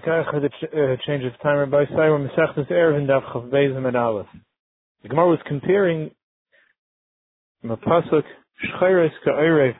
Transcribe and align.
Ch- 0.00 0.74
uh, 0.74 0.96
change 1.06 1.24
of 1.24 1.40
time. 1.40 1.58
Rabbi 1.58 1.84
Sayra 1.92 2.28
Mesechtes 2.28 2.70
Eruvin 2.70 3.06
Daf 3.06 3.24
Chav 3.32 3.86
and 3.86 3.96
Aleph. 3.96 4.26
The 5.02 5.08
Gemara 5.08 5.28
was 5.28 5.38
comparing 5.46 6.10
Mapasuk 7.64 8.24
Shchayres 8.64 9.10
Ka'erev 9.24 9.74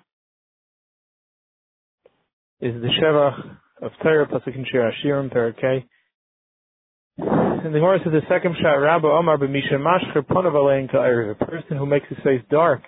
is 2.61 2.81
the 2.81 2.89
Shevach 3.01 3.57
of 3.83 3.93
Torah 4.03 4.27
Pasuk 4.27 4.55
in 4.55 4.65
Shir 4.71 4.91
Hashirim 4.91 5.33
Perakei. 5.33 5.85
And 7.19 7.75
the 7.75 7.79
Gemara 7.79 7.99
says 8.05 8.13
the 8.13 8.21
second 8.29 8.57
shot 8.61 8.75
Rabba 8.75 9.07
Omar 9.07 9.39
b'Misha 9.39 9.75
Mashcher 9.75 10.23
Ponav 10.23 10.55
Alein 10.55 10.89
a 11.31 11.45
person 11.45 11.77
who 11.77 11.87
makes 11.87 12.09
his 12.09 12.19
face 12.19 12.43
dark 12.51 12.83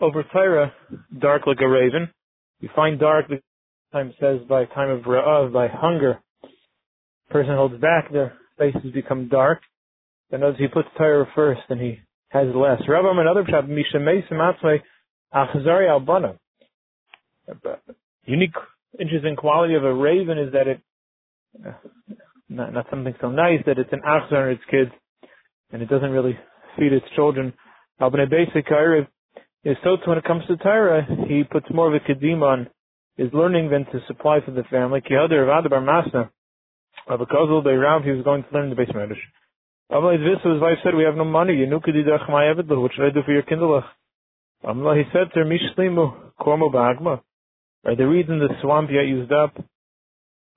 over 0.00 0.24
Torah, 0.32 0.72
dark 1.18 1.46
like 1.46 1.60
a 1.60 1.68
raven. 1.68 2.10
You 2.60 2.68
find 2.74 2.98
dark, 2.98 3.28
the 3.28 3.40
time 3.92 4.12
says 4.20 4.40
by 4.48 4.64
time 4.66 4.90
of 4.90 5.02
Ra'av, 5.02 5.52
by 5.52 5.68
hunger, 5.68 6.20
person 7.30 7.54
holds 7.54 7.78
back, 7.80 8.12
their 8.12 8.34
faces 8.58 8.92
become 8.92 9.28
dark. 9.28 9.60
Then 10.30 10.42
as 10.42 10.54
he 10.58 10.68
puts 10.68 10.88
Torah 10.96 11.26
first 11.34 11.62
and 11.68 11.80
he 11.80 12.00
has 12.28 12.48
less. 12.54 12.80
Rabbi 12.86 13.20
another 13.20 13.44
pshat, 13.44 13.68
Misha 13.68 13.96
Mesim 13.96 14.32
Atzmei 14.32 14.80
Achzari 15.34 15.88
Albana. 15.88 16.36
Unique, 18.24 18.52
interesting 19.00 19.36
quality 19.36 19.74
of 19.74 19.84
a 19.84 19.94
raven 19.94 20.38
is 20.38 20.52
that 20.52 20.66
it, 20.66 20.80
uh, 21.66 21.72
not, 22.50 22.74
not 22.74 22.86
something 22.90 23.14
so 23.20 23.30
nice, 23.30 23.60
that 23.64 23.78
it's 23.78 23.92
an 23.92 24.02
achzar 24.06 24.44
on 24.44 24.48
its 24.50 24.62
kids, 24.70 24.90
and 25.72 25.80
it 25.80 25.88
doesn't 25.88 26.10
really 26.10 26.38
feed 26.78 26.92
its 26.92 27.06
children. 27.16 27.54
Albana 28.00 28.28
basic 28.28 28.66
is 29.64 29.76
so 29.82 29.96
when 30.06 30.18
it 30.18 30.24
comes 30.24 30.44
to 30.46 30.56
Torah, 30.58 31.06
he 31.26 31.42
puts 31.42 31.66
more 31.72 31.88
of 31.88 31.94
a 31.94 32.12
kedim 32.12 32.42
on 32.42 32.68
his 33.18 33.28
learning 33.34 33.68
then 33.68 33.84
to 33.92 34.00
supply 34.06 34.38
for 34.44 34.52
the 34.52 34.62
family. 34.70 35.02
Ki 35.02 35.14
Masna, 35.14 36.30
of 37.08 37.18
by 37.64 37.72
Rav, 37.72 38.04
he 38.04 38.12
was 38.12 38.24
going 38.24 38.44
to 38.44 38.48
learn 38.54 38.70
the 38.70 38.76
base 38.76 38.88
Medrash. 38.88 39.18
Amalei 39.92 40.18
his 40.18 40.60
wife 40.62 40.78
said, 40.84 40.94
we 40.94 41.04
have 41.04 41.16
no 41.16 41.24
money, 41.24 41.54
you 41.54 41.66
what 41.68 42.92
should 42.94 43.06
I 43.06 43.10
do 43.10 43.22
for 43.24 43.32
your 43.32 43.42
kindlech? 43.42 43.84
He 44.62 45.04
said 45.12 45.32
to 45.34 45.40
her, 45.40 45.44
Mishlimu, 45.44 46.32
kormo 46.40 46.72
ba'agma. 46.72 47.20
Are 47.84 47.96
the 47.96 48.06
reeds 48.06 48.28
in 48.28 48.38
the 48.38 48.48
swamp 48.62 48.90
yet 48.92 49.06
used 49.06 49.32
up? 49.32 49.56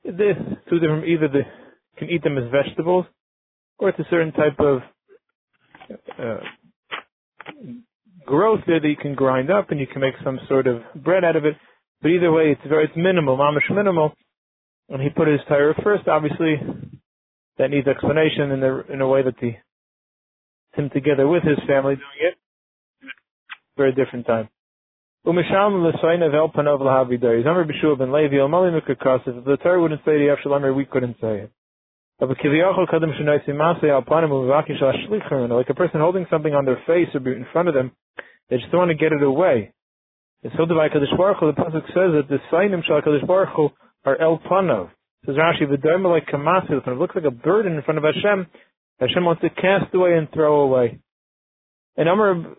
Is 0.04 0.18
this, 0.18 0.36
two 0.70 0.80
different, 0.80 1.08
either 1.08 1.28
they 1.28 1.48
can 1.98 2.10
eat 2.10 2.24
them 2.24 2.38
as 2.38 2.52
vegetables, 2.52 3.06
or 3.80 3.90
it's 3.90 4.00
a 4.00 4.08
certain 4.10 4.34
type 4.34 4.60
of 4.60 4.82
uh, 6.20 6.40
growth 8.26 8.62
there 8.68 8.80
that 8.80 8.88
you 8.88 8.98
can 8.98 9.16
grind 9.16 9.50
up 9.52 9.72
and 9.72 9.80
you 9.80 9.88
can 9.88 10.02
make 10.02 10.16
some 10.24 10.40
sort 10.48 10.68
of 10.68 10.82
bread 10.96 11.24
out 11.24 11.36
of 11.36 11.46
it. 11.46 11.56
But 12.02 12.10
either 12.10 12.32
way, 12.32 12.52
it's 12.52 12.62
very, 12.68 12.86
it's 12.86 12.94
minimal, 12.96 13.38
mamish 13.38 13.70
minimal. 13.74 14.14
And 14.90 15.02
he 15.02 15.10
put 15.10 15.28
his 15.28 15.40
tire 15.48 15.74
first, 15.84 16.08
obviously, 16.08 16.56
that 17.58 17.70
needs 17.70 17.88
explanation 17.88 18.52
in 18.52 18.60
the, 18.60 18.84
in 18.92 19.02
a 19.02 19.08
way 19.08 19.24
that 19.24 19.36
the, 19.40 19.54
him 20.74 20.90
together 20.94 21.28
with 21.28 21.44
his 21.44 21.60
family 21.68 21.96
doing 21.96 22.22
it. 22.22 22.36
Very 23.78 23.94
different 23.94 24.26
time. 24.26 24.50
Umisham 25.26 25.84
l'soina 25.84 26.30
v'elpanov 26.30 26.80
l'havidar. 26.82 27.36
Yizamar 27.42 27.70
b'shua 27.70 27.98
ben 27.98 28.12
Levi, 28.12 28.46
Mali 28.48 28.72
mikakasif. 28.72 29.38
If 29.38 29.46
the 29.46 29.58
Torah 29.58 29.80
wouldn't 29.82 30.02
say 30.02 30.18
the 30.18 30.36
Avshalamer, 30.36 30.76
we 30.76 30.86
couldn't 30.86 31.18
say 31.22 31.42
it. 31.42 31.52
Like 32.22 32.30
a 35.70 35.74
person 35.74 36.00
holding 36.00 36.26
something 36.30 36.54
on 36.54 36.66
their 36.66 36.80
face 36.86 37.08
or 37.16 37.34
in 37.34 37.46
front 37.52 37.68
of 37.68 37.74
them, 37.74 37.92
they 38.50 38.58
just 38.58 38.72
want 38.74 38.90
to 38.90 38.96
get 38.96 39.12
it 39.12 39.24
away. 39.24 39.74
It's 40.44 40.56
so 40.58 40.66
divine 40.66 40.90
Kadosh 40.90 41.16
Baruch 41.18 41.38
Hu, 41.40 41.48
the 41.48 41.62
pasuk 41.62 41.86
says 41.88 42.14
that 42.18 42.26
the 42.30 42.38
signim 42.52 42.84
shal 42.86 43.02
Kadosh 43.02 43.26
Baruch 43.28 43.50
Hu 43.56 43.70
are 44.06 44.20
el 44.20 44.40
panov. 44.40 44.90
Says 45.26 45.36
Rashi, 45.36 45.64
v'doim 45.64 46.04
like. 46.10 46.32
When 46.34 46.96
it 46.96 47.00
looks 47.00 47.16
like 47.16 47.26
a 47.26 47.32
burden 47.32 47.74
in 47.74 47.84
front 47.84 48.00
of 48.00 48.04
Hashem, 48.04 48.48
Hashem 49.00 49.24
wants 49.24 49.42
to 49.42 49.50
cast 49.50 49.94
away 49.94 50.14
and 50.18 50.28
throw 50.34 50.62
away. 50.62 51.00
And 51.96 52.10
Amr 52.10 52.56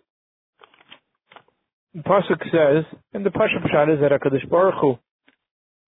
the 1.95 2.03
pasuk 2.03 2.43
says, 2.51 2.85
and 3.13 3.27
the 3.27 3.31
pasuk 3.31 3.67
pshat 3.67 3.95
is 3.95 4.01
that 4.01 4.49
Baruch 4.49 4.75
Hu 4.81 4.99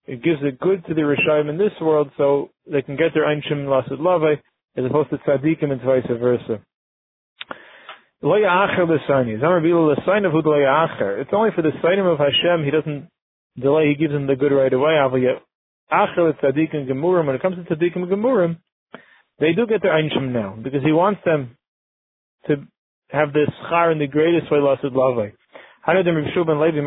it 0.06 0.22
gives 0.22 0.40
it 0.42 0.60
good 0.60 0.84
to 0.86 0.94
the 0.94 1.00
Rishayim 1.00 1.48
in 1.48 1.56
this 1.56 1.72
world, 1.80 2.10
so 2.18 2.50
they 2.70 2.82
can 2.82 2.96
get 2.96 3.14
their 3.14 3.24
Einshim 3.24 3.64
Lasid 3.64 4.00
Lave, 4.00 4.38
as 4.76 4.84
opposed 4.84 5.10
to 5.10 5.16
Tzadikim 5.18 5.72
and 5.72 5.80
vice 5.80 6.04
versa. 6.08 6.60
It's 8.26 8.32
only 11.34 11.50
for 11.54 11.60
the 11.60 11.72
signim 11.84 12.10
of 12.10 12.18
Hashem, 12.18 12.64
he 12.64 12.70
doesn't 12.70 13.08
delay, 13.60 13.88
he 13.88 13.96
gives 13.96 14.14
them 14.14 14.26
the 14.26 14.34
good 14.34 14.50
right 14.50 14.72
away. 14.72 14.94
When 15.10 15.24
it 17.34 17.42
comes 17.42 17.56
to 17.56 17.76
Tzadikim 17.76 18.08
Gemurim, 18.08 18.56
they 19.38 19.52
do 19.52 19.66
get 19.66 19.82
their 19.82 19.92
Einshim 19.92 20.32
now, 20.32 20.56
because 20.62 20.82
he 20.82 20.92
wants 20.92 21.20
them 21.26 21.58
to 22.46 22.66
have 23.10 23.34
this 23.34 23.50
schar 23.70 23.92
in 23.92 23.98
the 23.98 24.06
greatest 24.06 24.50
way, 24.50 24.58
Lasid 24.58 24.94
Lave. 24.94 25.34
Hanadim 25.86 26.16
Levi, 26.16 26.80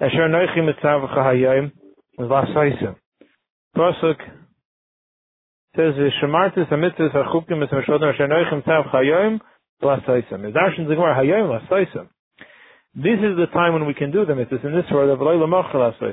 Asher 0.00 0.26
Noichim 0.26 0.70
Chahayim, 0.82 1.72
says, 5.76 5.94
"Shemartis 6.22 6.68
hamitzvos 6.68 7.12
hachukim 7.14 7.62
es 7.62 7.70
meshodem 7.70 8.12
asher 8.12 8.26
noichem 8.26 8.64
tav 8.64 8.86
chayim 8.86 9.40
lasaisam." 9.82 10.48
Is 10.48 10.54
darshan 10.54 10.86
zigmar 10.86 11.14
hayim 11.16 11.48
lasaisam. 11.48 12.08
This 12.94 13.18
is 13.20 13.36
the 13.36 13.46
time 13.52 13.72
when 13.72 13.86
we 13.86 13.94
can 13.94 14.10
do 14.10 14.24
the 14.26 14.32
mitzvahs 14.32 14.64
in 14.64 14.72
this 14.72 14.90
world 14.90 15.10
of. 15.10 15.20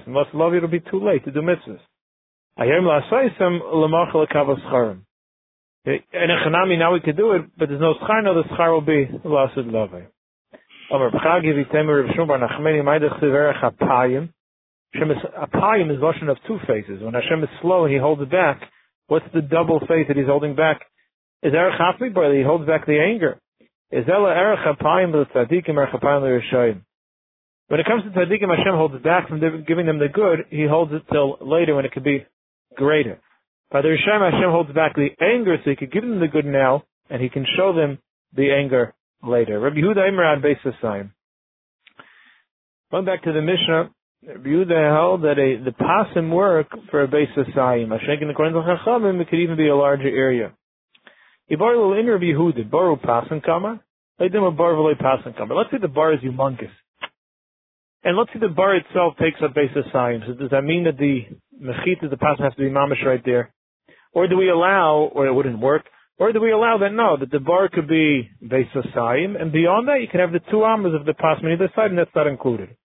Must 0.07 0.33
love 0.35 0.53
it'll 0.53 0.69
be 0.69 0.79
too 0.79 0.99
late 0.99 1.25
to 1.25 1.31
do 1.31 1.41
mitzvahs. 1.41 1.79
Charim. 4.69 5.01
In 5.85 6.31
a 6.31 6.37
chanami 6.45 6.77
now 6.77 6.93
we 6.93 6.99
can 6.99 7.15
do 7.15 7.31
it, 7.33 7.43
but 7.57 7.69
there's 7.69 7.81
no 7.81 7.93
schar. 7.95 8.23
No, 8.23 8.33
the 8.35 8.43
schar 8.49 8.71
will 8.71 8.81
be 8.81 9.07
lasid 9.25 9.71
love. 9.71 9.93
Omer 10.91 11.11
b'chagi 11.11 11.53
v'temer 11.65 12.05
Rav 12.05 12.15
Shmuel 12.15 12.27
Bar 12.27 12.39
Nachmeni 12.39 12.83
Maidach 12.83 13.19
Siverach 13.21 13.61
Apayim 13.63 14.29
Hashem 14.93 15.11
is, 15.11 15.17
Apayim 15.37 15.91
is 15.91 15.97
Lashon 16.01 16.29
of 16.29 16.37
two 16.47 16.57
faces. 16.65 17.01
When 17.01 17.13
Hashem 17.13 17.43
is 17.43 17.49
slow 17.61 17.85
and 17.85 17.93
he 17.93 17.99
holds 17.99 18.23
back, 18.29 18.61
what's 19.07 19.25
the 19.33 19.41
double 19.41 19.79
face 19.81 20.07
that 20.07 20.15
he's 20.15 20.27
holding 20.27 20.55
back? 20.55 20.81
Is 21.43 21.53
Erech 21.53 21.79
Hafmi, 21.79 22.37
he 22.37 22.43
holds 22.43 22.65
back 22.65 22.85
the 22.85 22.99
anger. 22.99 23.39
When 23.89 24.01
it 27.79 27.85
comes 27.85 28.03
to 28.03 28.09
Tzadikim, 28.09 28.57
Hashem 28.57 28.75
holds 28.75 29.03
back 29.03 29.29
from 29.29 29.39
giving 29.65 29.85
them 29.85 29.99
the 29.99 30.09
good, 30.13 30.45
he 30.49 30.65
holds 30.65 30.91
it 30.93 31.03
till 31.11 31.37
later 31.41 31.75
when 31.75 31.85
it 31.85 31.93
could 31.93 32.03
be 32.03 32.25
greater. 32.75 33.19
By 33.71 33.81
the 33.81 33.89
Rishayim, 33.89 34.31
Hashem 34.31 34.49
holds 34.49 34.73
back 34.73 34.95
the 34.95 35.09
anger 35.21 35.57
so 35.63 35.69
he 35.69 35.75
could 35.75 35.91
give 35.91 36.03
them 36.03 36.19
the 36.19 36.27
good 36.27 36.45
now, 36.45 36.83
and 37.09 37.21
he 37.21 37.29
can 37.29 37.45
show 37.57 37.73
them 37.73 37.99
the 38.35 38.51
anger 38.51 38.93
later. 39.23 39.59
Rabbi 39.59 39.77
Yehuda 39.77 40.09
Imran 40.09 40.43
Beis 40.43 41.09
Going 42.91 43.05
back 43.05 43.23
to 43.23 43.33
the 43.33 43.41
Mishnah, 43.41 43.89
Rabbi 44.25 44.49
Yehuda 44.49 44.95
held 44.95 45.21
that 45.23 45.37
a, 45.39 45.63
the 45.63 45.71
pasim 45.71 46.31
work 46.31 46.67
for 46.91 47.03
a 47.03 47.07
base 47.07 47.29
asayim. 47.37 47.91
Hashem, 47.91 48.29
according 48.29 48.53
to 48.53 48.61
Chachamim, 48.61 49.21
it 49.21 49.29
could 49.29 49.39
even 49.39 49.55
be 49.55 49.69
a 49.69 49.75
larger 49.75 50.09
area. 50.09 50.53
Ibar 51.49 51.77
little 51.77 51.93
in 51.97 52.07
Rabbi 52.07 52.25
Yehuda, 52.25 52.69
baru 52.69 52.97
bar. 52.97 53.23
Let's 54.19 55.71
say 55.71 55.77
the 55.81 55.87
bar 55.87 56.13
is 56.13 56.19
humongous. 56.19 56.71
And 58.03 58.17
let's 58.17 58.31
say 58.33 58.39
the 58.39 58.49
bar 58.49 58.75
itself 58.75 59.13
takes 59.17 59.39
up 59.41 59.53
base 59.53 59.71
asayim. 59.71 60.27
So 60.27 60.33
does 60.33 60.49
that 60.51 60.63
mean 60.63 60.83
that 60.83 60.97
the 60.97 61.25
mechita, 61.61 62.09
the 62.09 62.17
pasim 62.17 62.43
has 62.43 62.53
to 62.55 62.59
be 62.59 62.69
mamish 62.69 63.03
right 63.05 63.21
there? 63.23 63.53
Or 64.13 64.27
do 64.27 64.35
we 64.35 64.49
allow, 64.49 65.09
or 65.13 65.27
it 65.27 65.33
wouldn't 65.33 65.59
work, 65.59 65.85
or 66.19 66.33
do 66.33 66.41
we 66.41 66.51
allow 66.51 66.79
that? 66.79 66.91
No, 66.91 67.15
that 67.17 67.31
the 67.31 67.39
bar 67.39 67.69
could 67.69 67.87
be 67.87 68.29
base 68.41 68.67
asayim, 68.75 69.39
and 69.39 69.51
beyond 69.51 69.87
that 69.87 70.01
you 70.01 70.07
can 70.09 70.19
have 70.19 70.31
the 70.31 70.41
two 70.51 70.63
arms 70.63 70.93
of 70.93 71.05
the 71.05 71.13
pasim 71.13 71.45
on 71.45 71.51
either 71.53 71.71
side, 71.75 71.91
and 71.91 71.97
that's 71.97 72.15
not 72.15 72.27
included. 72.27 72.75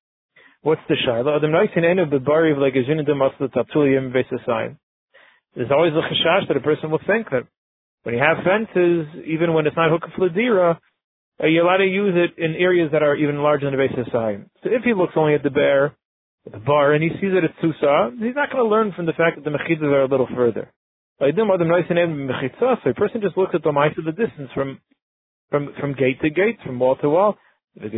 What's 0.62 0.82
the 0.88 0.94
shaila? 0.94 1.36
Adam 1.36 1.50
noisin 1.50 1.84
enu 1.84 2.04
bebari 2.06 2.56
like 2.56 2.74
a 2.74 2.88
zinu 2.88 3.04
demasla 3.08 3.52
taptulim 3.52 4.12
sign. 4.46 4.78
There's 5.56 5.70
always 5.72 5.92
a 5.92 6.02
chashash 6.02 6.46
that 6.46 6.56
a 6.56 6.60
person 6.60 6.90
will 6.90 7.00
think 7.06 7.30
that 7.30 7.48
when 8.02 8.14
you 8.14 8.20
have 8.20 8.44
fences, 8.44 9.06
even 9.26 9.52
when 9.54 9.66
it's 9.66 9.76
not 9.76 9.90
hooked 9.90 10.14
for 10.16 10.28
dira, 10.28 10.80
are 11.40 11.46
uh, 11.46 11.62
allowed 11.62 11.78
to 11.78 11.86
use 11.86 12.14
it 12.14 12.42
in 12.42 12.54
areas 12.54 12.90
that 12.92 13.02
are 13.02 13.16
even 13.16 13.38
larger 13.38 13.66
than 13.66 13.78
the 13.78 13.88
base 13.88 13.96
of 13.98 14.06
sign? 14.12 14.50
So 14.62 14.70
if 14.70 14.82
he 14.84 14.94
looks 14.94 15.14
only 15.16 15.34
at 15.34 15.42
the 15.42 15.50
bear, 15.50 15.96
at 16.46 16.52
the 16.52 16.58
bar, 16.58 16.92
and 16.92 17.02
he 17.02 17.10
sees 17.20 17.32
that 17.34 17.44
it's 17.44 17.54
tusa, 17.62 18.12
he's 18.18 18.34
not 18.34 18.50
going 18.50 18.62
to 18.64 18.70
learn 18.70 18.92
from 18.94 19.06
the 19.06 19.12
fact 19.12 19.36
that 19.36 19.44
the 19.44 19.50
mechitzas 19.50 19.82
are 19.82 20.02
a 20.02 20.08
little 20.08 20.28
further. 20.34 20.72
So 21.18 21.26
a 21.26 22.94
person 22.94 23.20
just 23.20 23.36
looks 23.36 23.54
at 23.54 23.62
the 23.62 23.72
mice 23.72 23.96
of 23.96 24.04
the 24.04 24.12
distance 24.12 24.50
from 24.54 24.80
from 25.50 25.74
from 25.78 25.94
gate 25.94 26.20
to 26.22 26.30
gate, 26.30 26.58
from 26.64 26.78
wall 26.80 26.96
to 26.96 27.08
wall. 27.08 27.36
The 27.76 27.88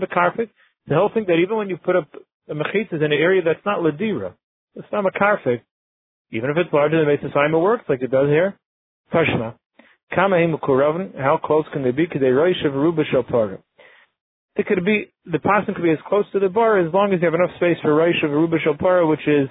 the 0.00 0.06
carpet. 0.12 0.50
The 0.86 0.94
whole 0.94 1.10
thing 1.14 1.24
that 1.28 1.34
even 1.34 1.56
when 1.56 1.70
you 1.70 1.76
put 1.78 1.96
up 1.96 2.08
a 2.48 2.54
mechitzas 2.54 2.94
in 2.94 3.04
an 3.04 3.12
area 3.12 3.42
that's 3.42 3.64
not 3.64 3.78
ladira, 3.78 4.34
it's 4.74 4.88
not 4.92 5.06
a 5.06 5.10
karfik, 5.10 5.62
even 6.32 6.50
if 6.50 6.56
it's 6.56 6.72
larger 6.72 7.04
than 7.04 7.06
the 7.06 7.28
Saima 7.28 7.60
works 7.62 7.84
like 7.88 8.02
it 8.02 8.10
does 8.10 8.28
here. 8.28 8.58
Tashma. 9.12 9.54
How 10.14 11.38
close 11.42 11.64
can 11.72 11.82
they 11.82 11.90
be? 11.90 12.02
It 14.54 14.66
could 14.66 14.84
be 14.84 15.12
the 15.24 15.38
person 15.38 15.74
could 15.74 15.82
be 15.82 15.90
as 15.90 15.98
close 16.06 16.24
to 16.32 16.38
the 16.40 16.48
bar 16.50 16.78
as 16.78 16.92
long 16.92 17.14
as 17.14 17.20
you 17.20 17.26
have 17.26 17.34
enough 17.34 17.56
space 17.56 17.78
for 17.80 17.90
roish 17.90 18.22
of 18.24 18.30
ruba 18.30 18.58
shopara, 18.58 19.08
which 19.08 19.26
is 19.26 19.48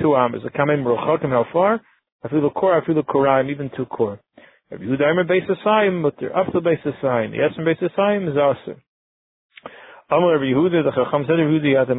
two 0.00 0.14
amas. 0.14 0.42
The 0.44 0.50
kamim 0.50 0.84
rochokim 0.84 1.30
how 1.30 1.46
far? 1.52 1.80
Afilu 2.24 2.54
kor, 2.54 2.80
afilu 2.80 3.04
koraim, 3.04 3.50
even 3.50 3.70
two 3.76 3.86
kor. 3.86 4.20
Rabbi 4.70 4.84
Yehuda 4.84 5.02
Eimer 5.02 5.28
beis 5.28 5.48
asayim, 5.50 6.06
up 6.06 6.16
to 6.16 6.60
beis 6.60 6.82
asayim. 6.84 7.32
The 7.32 7.62
beis 7.62 7.82
asayim 7.82 8.30
is 8.30 8.36
also. 8.36 8.76
Amar 10.10 10.38
Rabbi 10.38 10.52
the 10.52 10.92
Chacham 10.94 11.24
said 11.26 11.38
Rabbi 11.38 11.60
Yehuda, 11.64 11.96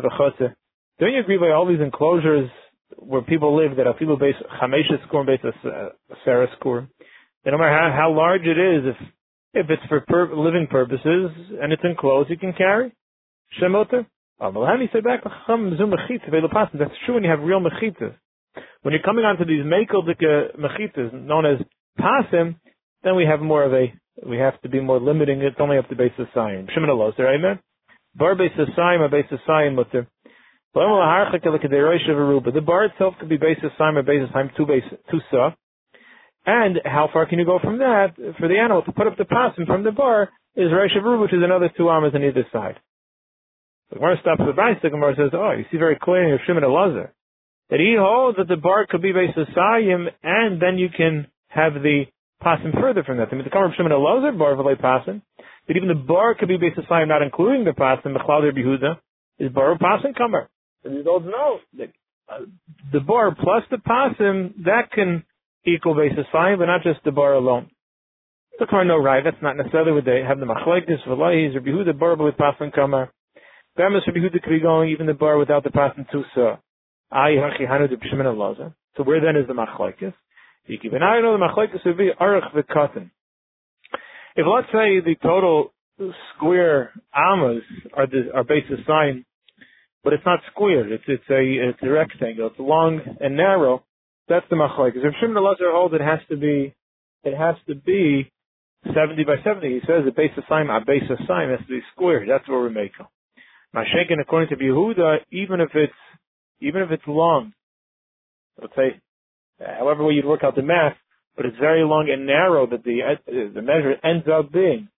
v'chotze. 0.00 0.54
Don't 0.98 1.12
you 1.12 1.20
agree 1.20 1.38
by 1.38 1.50
all 1.50 1.66
these 1.66 1.80
enclosures 1.80 2.50
where 2.96 3.22
people 3.22 3.56
live 3.56 3.76
that 3.76 3.86
afilu 3.86 4.18
beis 4.20 4.34
chamesha 4.60 4.98
skur 5.06 5.26
beis 5.26 5.42
asara 5.44 6.46
skur? 6.58 6.88
No 7.46 7.58
matter 7.58 7.70
how, 7.70 7.90
how 7.96 8.12
large 8.12 8.42
it 8.42 8.58
is, 8.58 8.84
if 8.86 8.96
if 9.52 9.70
it's 9.70 9.82
for 9.88 10.00
per- 10.00 10.34
living 10.34 10.66
purposes 10.70 11.30
and 11.60 11.72
it's 11.72 11.82
enclosed, 11.84 12.30
you 12.30 12.36
can 12.36 12.52
carry. 12.52 12.92
Shemoter. 13.60 14.06
That's 14.40 14.54
true 17.04 17.14
when 17.14 17.24
you 17.24 17.30
have 17.30 17.40
real 17.40 17.60
mechitas. 17.60 18.14
When 18.82 18.94
you're 18.94 19.02
coming 19.02 19.24
onto 19.24 19.44
these 19.44 19.64
mekeldik 19.64 20.22
mechitas, 20.58 21.12
known 21.12 21.46
as 21.46 21.58
pasim, 21.98 22.56
then 23.02 23.16
we 23.16 23.24
have 23.24 23.40
more 23.40 23.64
of 23.64 23.72
a, 23.74 23.92
we 24.26 24.38
have 24.38 24.60
to 24.62 24.68
be 24.68 24.80
more 24.80 25.00
limiting. 25.00 25.42
It's 25.42 25.56
only 25.58 25.78
up 25.78 25.88
to 25.88 25.96
base 25.96 26.12
of 26.18 26.28
sign. 26.34 26.68
Shimon 26.72 26.90
Allah, 26.90 27.12
amen? 27.20 27.58
Bar 28.14 28.34
base 28.34 28.52
sign, 28.76 29.00
or 29.00 29.08
base 29.08 29.26
of 29.30 29.40
sign, 29.46 29.74
mutter. 29.74 30.06
The 30.72 32.62
bar 32.64 32.84
itself 32.84 33.14
could 33.18 33.28
be 33.28 33.36
base 33.36 33.58
of 33.64 33.70
sign 33.76 33.96
or 33.96 34.00
of 34.00 34.30
sign, 34.32 34.50
two 34.56 34.66
base, 34.66 34.84
two 35.10 35.20
saw. 35.30 35.50
And 36.46 36.80
how 36.84 37.08
far 37.12 37.26
can 37.26 37.38
you 37.38 37.44
go 37.44 37.58
from 37.58 37.78
that 37.78 38.14
for 38.38 38.48
the 38.48 38.58
animal 38.58 38.82
to 38.82 38.92
put 38.92 39.06
up 39.06 39.16
the 39.18 39.24
pasim 39.24 39.66
from 39.66 39.84
the 39.84 39.92
bar 39.92 40.30
is 40.56 40.70
Reish 40.70 41.20
which 41.20 41.32
is 41.32 41.42
another 41.42 41.70
two 41.76 41.88
arms 41.88 42.14
on 42.14 42.24
either 42.24 42.46
side. 42.52 42.76
The 43.90 43.96
Gemara 43.96 44.16
stops 44.20 44.40
the 44.46 44.52
Brayse, 44.52 44.80
the 44.82 44.90
Gemara 44.90 45.14
says, 45.16 45.30
oh, 45.32 45.50
you 45.52 45.64
see 45.70 45.76
very 45.76 45.96
clearly 46.00 46.32
of 46.32 46.40
Shimon 46.46 46.62
Elazar, 46.62 47.10
that 47.70 47.80
he 47.80 47.96
holds 47.98 48.38
that 48.38 48.46
the 48.46 48.56
bar 48.56 48.86
could 48.88 49.02
be 49.02 49.12
based 49.12 49.36
on 49.36 49.46
Sayim, 49.46 50.06
and 50.22 50.62
then 50.62 50.78
you 50.78 50.88
can 50.96 51.26
have 51.48 51.74
the 51.74 52.04
pasim 52.42 52.72
further 52.80 53.02
from 53.02 53.18
that. 53.18 53.28
I 53.32 53.34
mean, 53.34 53.44
the 53.44 53.50
Shimon 53.50 53.92
Elazar, 53.92 54.38
bar 54.38 54.54
v'lei 54.54 54.80
pasim, 54.80 55.22
that 55.66 55.76
even 55.76 55.88
the 55.88 55.94
bar 55.94 56.36
could 56.36 56.48
be 56.48 56.56
based 56.56 56.78
on 56.78 56.84
Sayim, 56.84 57.08
not 57.08 57.22
including 57.22 57.64
the 57.64 57.72
pasim, 57.72 58.12
the 58.14 58.20
Chlauder 58.20 58.56
Behuda, 58.56 58.98
is 59.40 59.52
bar 59.52 59.76
pasim 59.76 60.16
comer. 60.16 60.48
And 60.84 60.96
these 60.96 61.06
old 61.06 61.24
know 61.24 61.58
that 61.78 61.90
uh, 62.28 62.44
the 62.92 63.00
bar 63.00 63.34
plus 63.34 63.62
the 63.70 63.76
pasim, 63.76 64.64
that 64.64 64.90
can 64.92 65.24
equal 65.66 65.94
basis 65.94 66.26
fine, 66.32 66.58
but 66.58 66.66
not 66.66 66.82
just 66.82 67.00
the 67.04 67.12
bar 67.12 67.34
alone. 67.34 67.70
The 68.58 68.66
car 68.66 68.84
no 68.84 68.96
right. 68.96 69.22
That's 69.24 69.42
not 69.42 69.56
necessarily 69.56 69.92
what 69.92 70.04
they 70.04 70.22
have 70.26 70.38
the 70.38 70.46
machlekes 70.46 71.06
v'layis 71.06 71.56
or 71.56 71.60
behu 71.60 71.84
the 71.84 71.92
bar 71.92 72.16
with 72.16 72.36
pasan 72.36 72.72
kamar. 72.72 73.10
Bemis 73.78 74.06
or 74.06 74.12
behu 74.12 74.30
the 74.32 74.60
going 74.60 74.90
even 74.90 75.06
the 75.06 75.14
bar 75.14 75.38
without 75.38 75.64
the 75.64 75.70
pasan 75.70 76.06
tusa. 76.12 76.58
Ay 77.10 77.36
hachi 77.36 77.66
hanu 77.66 77.88
de 77.88 77.96
b'shemin 77.96 78.26
alaza. 78.26 78.74
So 78.96 79.02
where 79.02 79.20
then 79.20 79.36
is 79.36 79.46
the 79.46 79.54
machlekes? 79.54 80.12
Ben 80.68 81.02
I 81.02 81.20
know 81.20 81.36
the 81.38 81.44
machlekes 81.44 81.84
would 81.84 81.96
be 81.96 82.10
arach 82.20 82.52
v'katan. 82.54 83.10
If 84.36 84.46
let's 84.46 84.68
say 84.68 85.00
the 85.00 85.16
total 85.22 85.72
square 86.34 86.92
amas 87.14 87.62
are 87.94 88.06
the 88.06 88.30
are 88.34 88.44
basis 88.44 88.78
sign, 88.86 89.24
but 90.02 90.12
it's 90.12 90.24
not 90.24 90.40
square. 90.50 90.92
It's 90.92 91.04
it's 91.06 91.28
a 91.30 91.68
it's 91.70 91.78
a 91.82 91.90
rectangle. 91.90 92.48
It's 92.48 92.58
long 92.58 93.00
and 93.20 93.36
narrow. 93.36 93.84
That's 94.28 94.46
the 94.48 94.56
machlek. 94.56 94.92
If 94.94 95.14
Shimon 95.20 95.42
Elazar 95.42 95.72
holds 95.72 95.94
it 95.94 96.00
has 96.00 96.20
to 96.28 96.36
be, 96.36 96.74
it 97.24 97.36
has 97.36 97.56
to 97.66 97.74
be 97.74 98.30
70 98.84 99.24
by 99.24 99.36
70. 99.44 99.68
He 99.68 99.80
says 99.80 100.04
the 100.04 100.12
base 100.12 100.30
of 100.36 100.44
sign, 100.48 100.70
a 100.70 100.80
base 100.84 101.02
of 101.10 101.18
sign 101.26 101.50
has 101.50 101.58
to 101.60 101.66
be 101.66 101.80
square. 101.92 102.24
That's 102.26 102.48
what 102.48 102.58
we're 102.58 102.70
making. 102.70 103.06
Mashenkin, 103.74 104.20
according 104.20 104.56
to 104.56 104.64
Yehuda, 104.64 105.18
even 105.32 105.60
if 105.60 105.70
it's, 105.74 105.92
even 106.60 106.82
if 106.82 106.90
it's 106.90 107.02
long, 107.06 107.52
let's 108.60 108.74
say, 108.76 109.00
however 109.58 110.04
way 110.04 110.14
you'd 110.14 110.24
work 110.24 110.44
out 110.44 110.54
the 110.54 110.62
math, 110.62 110.96
but 111.36 111.46
it's 111.46 111.58
very 111.58 111.82
long 111.82 112.08
and 112.10 112.26
narrow 112.26 112.66
that 112.66 112.84
the, 112.84 113.00
the 113.26 113.62
measure 113.62 113.94
ends 114.04 114.26
up 114.32 114.52
being 114.52 114.88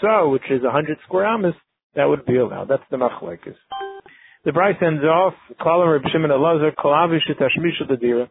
so, 0.00 0.28
which 0.28 0.42
is 0.50 0.62
100 0.62 0.98
square 1.06 1.26
amas, 1.26 1.54
that 1.96 2.04
would 2.04 2.24
be 2.26 2.36
allowed. 2.36 2.68
That's 2.68 2.82
the 2.90 2.98
machlekes. 2.98 3.56
The 4.44 4.52
Brayse 4.52 4.80
ends 4.80 5.02
off, 5.02 5.34
the. 7.88 8.28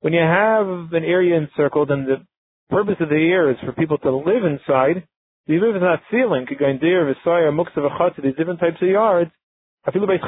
When 0.00 0.12
you 0.12 0.20
have 0.20 0.66
an 0.92 1.04
area 1.04 1.36
encircled 1.38 1.90
and 1.90 2.08
the 2.08 2.26
purpose 2.70 2.96
of 3.00 3.08
the 3.10 3.14
area 3.14 3.54
is 3.54 3.60
for 3.64 3.72
people 3.72 3.98
to 3.98 4.16
live 4.16 4.44
inside, 4.44 5.06
you 5.46 5.60
live 5.64 5.76
in 5.76 5.82
that 5.82 6.00
ceiling, 6.10 6.46
Kigaindir, 6.46 7.14
Visaya, 7.14 7.52
Muksa, 7.52 7.76
Vachatz, 7.78 8.20
these 8.22 8.34
different 8.36 8.58
types 8.58 8.82
of 8.82 8.88
yards, 8.88 9.30
Afilu 9.86 10.18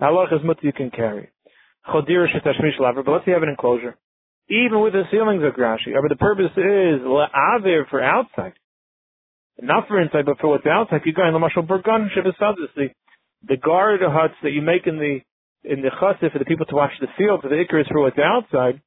halach 0.00 0.32
is 0.32 0.40
mutter 0.44 0.60
you 0.62 0.72
can 0.72 0.90
carry. 0.90 1.30
But 1.86 2.08
let's 2.08 3.24
say 3.24 3.30
you 3.30 3.34
have 3.34 3.42
an 3.42 3.48
enclosure. 3.50 3.96
Even 4.48 4.80
with 4.80 4.92
the 4.92 5.02
ceilings 5.10 5.42
of 5.44 5.52
Grashi, 5.54 5.92
but 6.00 6.08
the 6.08 6.16
purpose 6.16 6.52
is 6.56 7.02
La'avir 7.02 7.88
for 7.90 8.00
outside 8.02 8.54
not 9.60 9.88
for 9.88 10.00
inside, 10.00 10.26
but 10.26 10.38
for 10.40 10.48
what's 10.50 10.66
outside. 10.66 11.02
You 11.04 11.12
go 11.12 11.26
in 11.26 11.32
the 11.32 11.38
mashal 11.38 11.66
burgan 11.66 12.10
the 12.14 12.88
the 13.46 13.56
guard 13.56 14.00
huts 14.02 14.34
that 14.42 14.52
you 14.52 14.62
make 14.62 14.86
in 14.86 14.98
the 14.98 15.20
in 15.64 15.82
the 15.82 15.90
chassid 15.90 16.32
for 16.32 16.38
the 16.38 16.44
people 16.44 16.66
to 16.66 16.74
watch 16.74 16.92
the 17.00 17.06
field 17.16 17.40
for 17.42 17.48
the 17.48 17.56
ikr 17.56 17.80
is 17.80 17.86
for 17.88 18.00
what's 18.00 18.18
outside. 18.18 18.80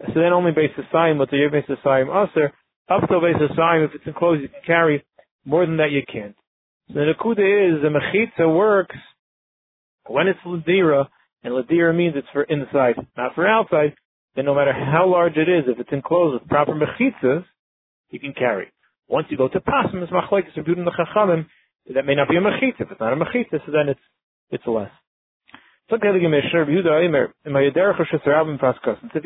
So 0.00 0.14
then 0.14 0.32
only 0.32 0.52
base 0.52 0.70
the 0.76 0.84
sign, 0.92 1.18
but 1.18 1.30
the 1.30 1.48
base 1.50 1.64
the 1.68 1.76
sign 1.82 2.08
usher. 2.08 2.52
Up 2.88 3.06
to 3.08 3.20
base 3.20 3.36
the 3.38 3.54
sign, 3.54 3.82
if 3.82 3.90
it's 3.94 4.06
enclosed, 4.06 4.42
you 4.42 4.48
can 4.48 4.62
carry 4.64 5.04
more 5.44 5.66
than 5.66 5.76
that. 5.78 5.90
You 5.90 6.02
can't. 6.10 6.36
So 6.88 6.94
the 6.94 7.12
kuda 7.20 7.76
is 7.76 7.82
the 7.82 7.90
mechitza 7.90 8.48
works 8.56 8.96
when 10.06 10.28
it's 10.28 10.40
ladira, 10.46 11.06
and 11.42 11.52
ladira 11.52 11.94
means 11.94 12.14
it's 12.16 12.28
for 12.32 12.44
inside, 12.44 12.96
not 13.16 13.34
for 13.34 13.46
outside. 13.46 13.94
Then 14.36 14.46
no 14.46 14.54
matter 14.54 14.72
how 14.72 15.08
large 15.08 15.36
it 15.36 15.48
is, 15.48 15.64
if 15.66 15.78
it's 15.78 15.92
enclosed 15.92 16.40
with 16.40 16.48
proper 16.48 16.72
mechitzas, 16.72 17.44
you 18.10 18.20
can 18.20 18.32
carry. 18.32 18.72
Once 19.08 19.26
you 19.30 19.36
go 19.36 19.48
to 19.48 19.60
Pasim, 19.60 20.02
it's 20.02 20.12
Machlekes 20.12 20.54
Yudin 20.56 20.84
the 20.84 20.92
Chachamim, 20.92 21.46
that 21.94 22.04
may 22.04 22.14
not 22.14 22.28
be 22.28 22.36
a 22.36 22.40
Mechita. 22.40 22.80
If 22.80 22.90
it's 22.90 23.00
not 23.00 23.14
a 23.14 23.16
Mechita, 23.16 23.64
so 23.64 23.72
then 23.72 23.88
it's, 23.88 24.00
it's 24.50 24.66
less. 24.66 24.90
So 25.88 25.96
if 25.96 26.02
you 26.04 26.10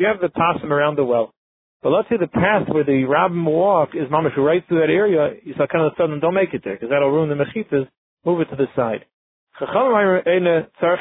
have 0.05 0.21
the 0.21 0.29
Pasim 0.29 0.69
around 0.71 0.95
the 0.95 1.03
well, 1.03 1.33
but 1.81 1.89
let's 1.89 2.07
say 2.07 2.15
the 2.17 2.27
path 2.27 2.69
where 2.69 2.85
the 2.85 3.03
rabbin 3.03 3.43
walk 3.43 3.89
is 3.93 4.07
mamash 4.09 4.37
right 4.37 4.63
through 4.69 4.79
that 4.79 4.89
area, 4.89 5.33
you 5.43 5.53
saw 5.57 5.67
kind 5.67 5.85
of 5.85 5.91
sudden 5.97 6.21
don't 6.21 6.33
make 6.33 6.53
it 6.53 6.61
there, 6.63 6.75
because 6.75 6.89
that'll 6.89 7.11
ruin 7.11 7.27
the 7.27 7.35
mechitas, 7.35 7.89
move 8.25 8.39
it 8.39 8.45
to 8.45 8.55
the 8.55 8.67
side. 8.73 9.03
You 9.59 9.67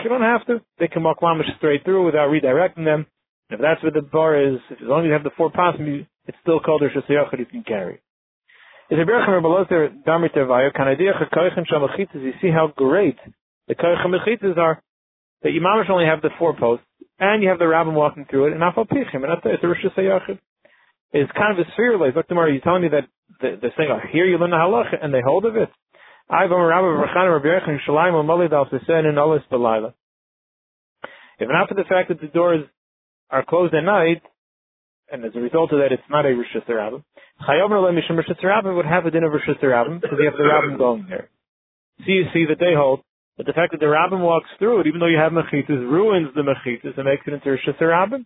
don't 0.08 0.22
have 0.22 0.46
to. 0.46 0.60
They 0.80 0.88
can 0.88 1.04
walk 1.04 1.20
mamash 1.20 1.56
straight 1.58 1.84
through 1.84 2.04
without 2.06 2.28
redirecting 2.30 2.84
them. 2.84 3.06
If 3.50 3.60
that's 3.60 3.80
where 3.84 3.92
the 3.92 4.02
bar 4.02 4.36
is, 4.42 4.58
as 4.72 4.78
long 4.80 5.02
as 5.04 5.06
you 5.06 5.12
have 5.12 5.22
the 5.22 5.30
four 5.36 5.52
pasim, 5.52 6.06
it's 6.26 6.38
still 6.42 6.58
called 6.58 6.82
a 6.82 6.88
shasayachad 6.88 7.38
you 7.38 7.46
can 7.46 7.62
carry. 7.62 8.00
Is 8.90 8.98
a 8.98 9.04
berachem 9.04 9.28
rebaloter 9.28 10.02
damir 10.04 10.34
tevayo 10.34 10.72
kanadiyach 10.72 11.22
hakoichem 11.22 11.64
shamachitas. 11.70 12.22
You 12.22 12.32
see 12.42 12.50
how 12.50 12.72
great 12.74 13.18
the 13.68 13.74
koichem 13.74 14.14
mechitas 14.14 14.58
are. 14.58 14.82
That 15.42 15.50
you 15.50 15.60
only 15.66 16.06
have 16.06 16.22
the 16.22 16.30
four 16.38 16.56
posts, 16.56 16.86
and 17.18 17.42
you 17.42 17.48
have 17.48 17.58
the 17.58 17.66
rabbin 17.66 17.94
walking 17.94 18.26
through 18.30 18.46
it, 18.46 18.52
and 18.52 18.62
afal 18.62 18.86
pichim, 18.86 19.24
and 19.24 19.32
it's 19.44 19.64
a 19.64 19.66
rosh 19.66 19.84
hashanah. 19.84 20.38
It's 21.12 21.32
kind 21.32 21.58
of 21.58 21.66
a 21.66 21.70
sphere 21.72 21.98
like. 21.98 22.14
Look, 22.14 22.28
tomorrow, 22.28 22.50
you 22.50 22.60
telling 22.60 22.82
me 22.82 22.88
that 22.88 23.08
they're 23.40 23.72
saying, 23.76 23.90
oh, 23.90 23.98
here 24.12 24.24
you 24.24 24.38
learn 24.38 24.50
the 24.50 24.56
halacha, 24.56 25.02
and 25.02 25.12
they 25.12 25.20
hold 25.24 25.44
of 25.44 25.56
it. 25.56 25.68
If 26.30 26.50
not 31.48 31.68
for 31.68 31.74
the 31.74 31.84
fact 31.88 32.08
that 32.08 32.20
the 32.20 32.28
doors 32.28 32.64
are 33.30 33.44
closed 33.44 33.74
at 33.74 33.84
night, 33.84 34.22
and 35.12 35.24
as 35.24 35.32
a 35.36 35.40
result 35.40 35.72
of 35.72 35.78
that, 35.78 35.92
it's 35.92 36.08
not 36.08 36.24
a 36.24 36.32
Rosh 36.32 36.56
Hashanah. 36.56 37.04
Chayomer 37.46 37.82
Le 37.82 37.92
Mishum 37.92 38.16
Rosh 38.16 38.32
Hashanah 38.32 38.74
would 38.74 38.86
have 38.86 39.04
a 39.04 39.10
din 39.10 39.24
of 39.24 39.32
Rosh 39.32 39.46
Hashanah 39.46 40.00
because 40.00 40.18
you 40.18 40.24
have 40.24 40.38
the 40.38 40.48
Rabbim 40.48 40.78
going 40.78 41.06
there. 41.08 41.28
So 41.98 42.04
you 42.08 42.24
see 42.32 42.46
that 42.48 42.58
they 42.58 42.74
hold 42.74 43.00
that 43.36 43.44
the 43.46 43.52
fact 43.52 43.72
that 43.72 43.80
the 43.80 43.86
Rabbim 43.86 44.20
walks 44.20 44.48
through 44.58 44.80
it, 44.80 44.86
even 44.86 45.00
though 45.00 45.12
you 45.12 45.18
have 45.18 45.32
Mechitas, 45.32 45.68
ruins 45.68 46.28
the 46.34 46.42
Mechitas 46.42 46.96
and 46.96 47.04
makes 47.04 47.22
it 47.26 47.34
into 47.34 47.50
Rosh 47.50 47.68
Hashanah. 47.68 48.24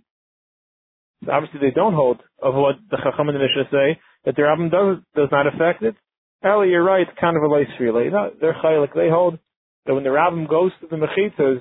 So 1.24 1.32
obviously 1.32 1.60
they 1.60 1.74
don't 1.74 1.94
hold 1.94 2.22
of 2.40 2.54
what 2.54 2.76
the 2.90 2.98
Chacham 3.02 3.28
and 3.28 3.36
the 3.36 3.42
Mishnah 3.42 3.68
say, 3.70 4.00
that 4.24 4.36
the 4.36 4.42
Rabbim 4.42 4.70
does, 4.70 5.02
does 5.14 5.28
not 5.32 5.46
affect 5.46 5.82
it. 5.82 5.96
Eli, 6.44 6.66
you're 6.66 6.84
right, 6.84 7.08
it's 7.08 7.18
kind 7.18 7.36
of 7.36 7.42
a 7.42 7.52
lace 7.52 7.66
relay. 7.80 8.10
No, 8.10 8.30
they're 8.40 8.56
chaylik. 8.62 8.94
They 8.94 9.08
hold 9.08 9.38
that 9.86 9.94
when 9.94 10.04
the 10.04 10.10
Rabbim 10.10 10.48
goes 10.48 10.70
to 10.80 10.86
the 10.86 10.96
Mechitas, 10.96 11.60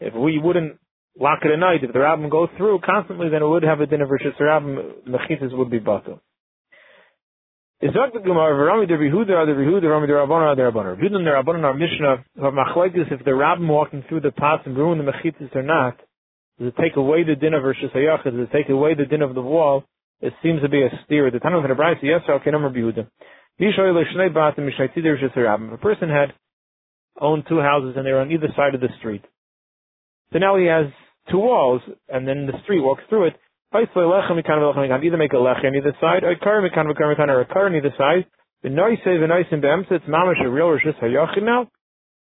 if 0.00 0.14
we 0.14 0.38
wouldn't 0.38 0.78
lock 1.18 1.40
it 1.44 1.52
at 1.52 1.58
night. 1.58 1.82
If 1.82 1.92
the 1.92 2.00
rabbin 2.00 2.28
goes 2.28 2.48
through 2.56 2.80
constantly, 2.84 3.28
then 3.28 3.42
it 3.42 3.48
would 3.48 3.62
have 3.62 3.80
a 3.80 3.86
din 3.86 4.00
of 4.02 4.08
Rishis 4.10 4.38
Rabbim, 4.40 5.08
Mechitas 5.08 5.56
would 5.56 5.70
be 5.70 5.80
batal. 5.80 6.20
Is 7.82 7.94
that 7.94 8.12
the 8.12 8.20
Gemara, 8.20 8.54
Rami 8.54 8.86
the 8.86 8.92
Rehuda, 8.92 9.46
the 9.46 9.52
Rehuda, 9.52 9.88
Rami 9.88 10.06
the 10.06 10.12
Rabbana, 10.12 10.54
the 10.54 10.62
Rabbana. 10.62 10.96
Rehuda 10.98 11.16
and 11.16 11.26
the 11.26 11.30
Rabbana 11.30 11.64
are 11.64 11.74
Mishnah, 11.74 12.24
of 12.46 12.52
Machlekes, 12.52 13.10
if 13.10 13.24
the 13.24 13.34
rabbin 13.34 13.66
walking 13.66 14.04
through 14.08 14.20
the 14.20 14.32
paths 14.32 14.62
and 14.66 14.76
ruin 14.76 14.98
the 14.98 15.04
Mechitas 15.10 15.56
or 15.56 15.62
not, 15.62 15.96
does 16.58 16.68
it 16.68 16.74
take 16.80 16.96
away 16.96 17.24
the 17.24 17.36
din 17.36 17.54
of 17.54 17.62
Rishis 17.62 17.90
Hayachid, 17.94 18.24
does 18.24 18.48
it 18.48 18.52
take 18.52 18.68
away 18.68 18.94
the 18.94 19.06
din 19.06 19.22
of 19.22 19.34
the 19.34 19.40
wall? 19.40 19.84
It 20.20 20.34
seems 20.42 20.60
to 20.60 20.68
be 20.68 20.82
a 20.82 20.90
steer. 21.06 21.30
The 21.30 21.38
Tanakh 21.38 21.70
of 21.70 21.74
the 21.74 21.82
Brayse, 21.82 22.02
yes, 22.02 22.20
okay, 22.28 22.50
number 22.50 22.68
Rehuda. 22.68 23.06
If 23.58 23.76
a 25.72 25.78
person 25.78 26.08
had 26.10 26.32
owned 27.18 27.44
two 27.48 27.60
houses 27.60 27.94
and 27.96 28.06
they're 28.06 28.20
on 28.20 28.30
either 28.30 28.48
side 28.56 28.74
of 28.74 28.80
the 28.82 28.88
street. 28.98 29.24
So 30.32 30.38
now 30.38 30.56
he 30.56 30.66
has 30.66 30.86
two 31.30 31.38
walls, 31.38 31.82
and 32.08 32.26
then 32.26 32.46
the 32.46 32.58
street 32.62 32.80
walks 32.80 33.02
through 33.08 33.28
it. 33.28 33.36
Either 33.72 35.16
make 35.16 35.32
a 35.32 35.38
lech 35.38 35.64
on 35.64 35.76
either 35.76 35.96
side, 36.00 36.24
or 36.24 36.30
a 36.30 36.38
kar 36.38 37.66
on 37.66 37.76
either 37.76 37.94
side. 37.96 38.26
The 38.62 38.68
noise 38.68 38.98
the 39.04 39.26
noise 39.26 39.46
in 39.50 39.60
Bemsa, 39.60 39.92
it's 39.92 40.04
mamash 40.04 40.44
a 40.44 40.50
real 40.50 40.66
rishus 40.66 40.98
hayachid 41.02 41.42
now, 41.42 41.68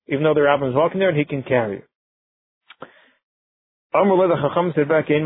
even 0.08 0.22
though 0.22 0.34
the 0.34 0.42
rabbi 0.42 0.68
is 0.68 0.74
walking 0.74 1.00
there 1.00 1.08
and 1.08 1.18
he 1.18 1.24
can 1.24 1.42
carry 1.42 1.78
it. 1.78 1.84
the 4.28 4.36
chacham 4.40 4.72
said 4.76 4.88
back 4.88 5.10
in 5.10 5.24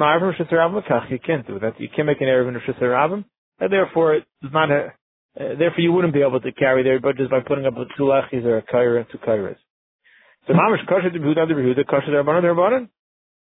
You 1.11 1.19
can't 1.19 1.47
do 1.47 1.59
that. 1.59 1.79
You 1.79 1.89
can't 1.95 2.07
make 2.07 2.21
an 2.21 2.29
Erev 2.29 2.49
in 2.49 2.55
Rishus 2.55 2.81
Rabbim, 2.81 3.25
and 3.61 3.73
therefore 3.73 4.15
it's 4.17 4.27
not 4.43 4.71
a, 4.71 4.95
uh, 5.39 5.57
therefore 5.59 5.81
you 5.81 5.93
wouldn't 5.93 6.15
be 6.15 6.23
able 6.23 6.41
to 6.41 6.53
carry 6.53 6.83
there, 6.83 6.99
but 6.99 7.17
just 7.17 7.31
by 7.31 7.41
putting 7.41 7.67
up 7.67 7.75
two 7.97 8.05
lechis 8.05 8.45
or 8.45 8.59
a 8.59 8.63
kaira 8.63 8.99
and 8.99 9.07
two 9.13 9.19
kairas. 9.19 9.57
So 10.47 10.55
mamash 10.55 10.87
kosher 10.89 11.11
to 11.11 11.19
Behuda, 11.19 11.49
the 11.49 11.55
Behuda, 11.55 11.87
kosher 11.87 12.11
the 12.11 12.23
Rabbanon, 12.23 12.43
the 12.43 12.55
Rabbanon. 12.55 12.89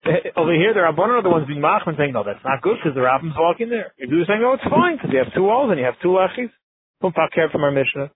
Eh, 0.05 0.29
over 0.35 0.53
here, 0.53 0.73
the 0.73 0.81
Rabbanon 0.81 1.19
are 1.19 1.23
the 1.23 1.29
ones 1.29 1.47
being 1.47 1.61
machman 1.61 1.97
saying, 1.97 2.13
no, 2.13 2.23
that's 2.23 2.43
not 2.43 2.61
good 2.61 2.77
because 2.81 2.95
the 2.95 3.01
Rabbim's 3.01 3.35
walking 3.37 3.69
there. 3.69 3.93
You're 3.97 4.25
saying, 4.25 4.41
no, 4.41 4.53
it's 4.53 4.63
fine 4.63 4.97
because 4.97 5.09
you 5.11 5.19
have 5.19 5.33
two 5.33 5.43
walls 5.43 5.69
and 5.69 5.79
you 5.79 5.85
have 5.85 5.99
two 6.01 6.09
lechis. 6.09 6.49
From 7.01 7.13
Fakir 7.13 7.49
from 7.51 7.63
our 7.63 7.71
Mishnah. 7.71 8.11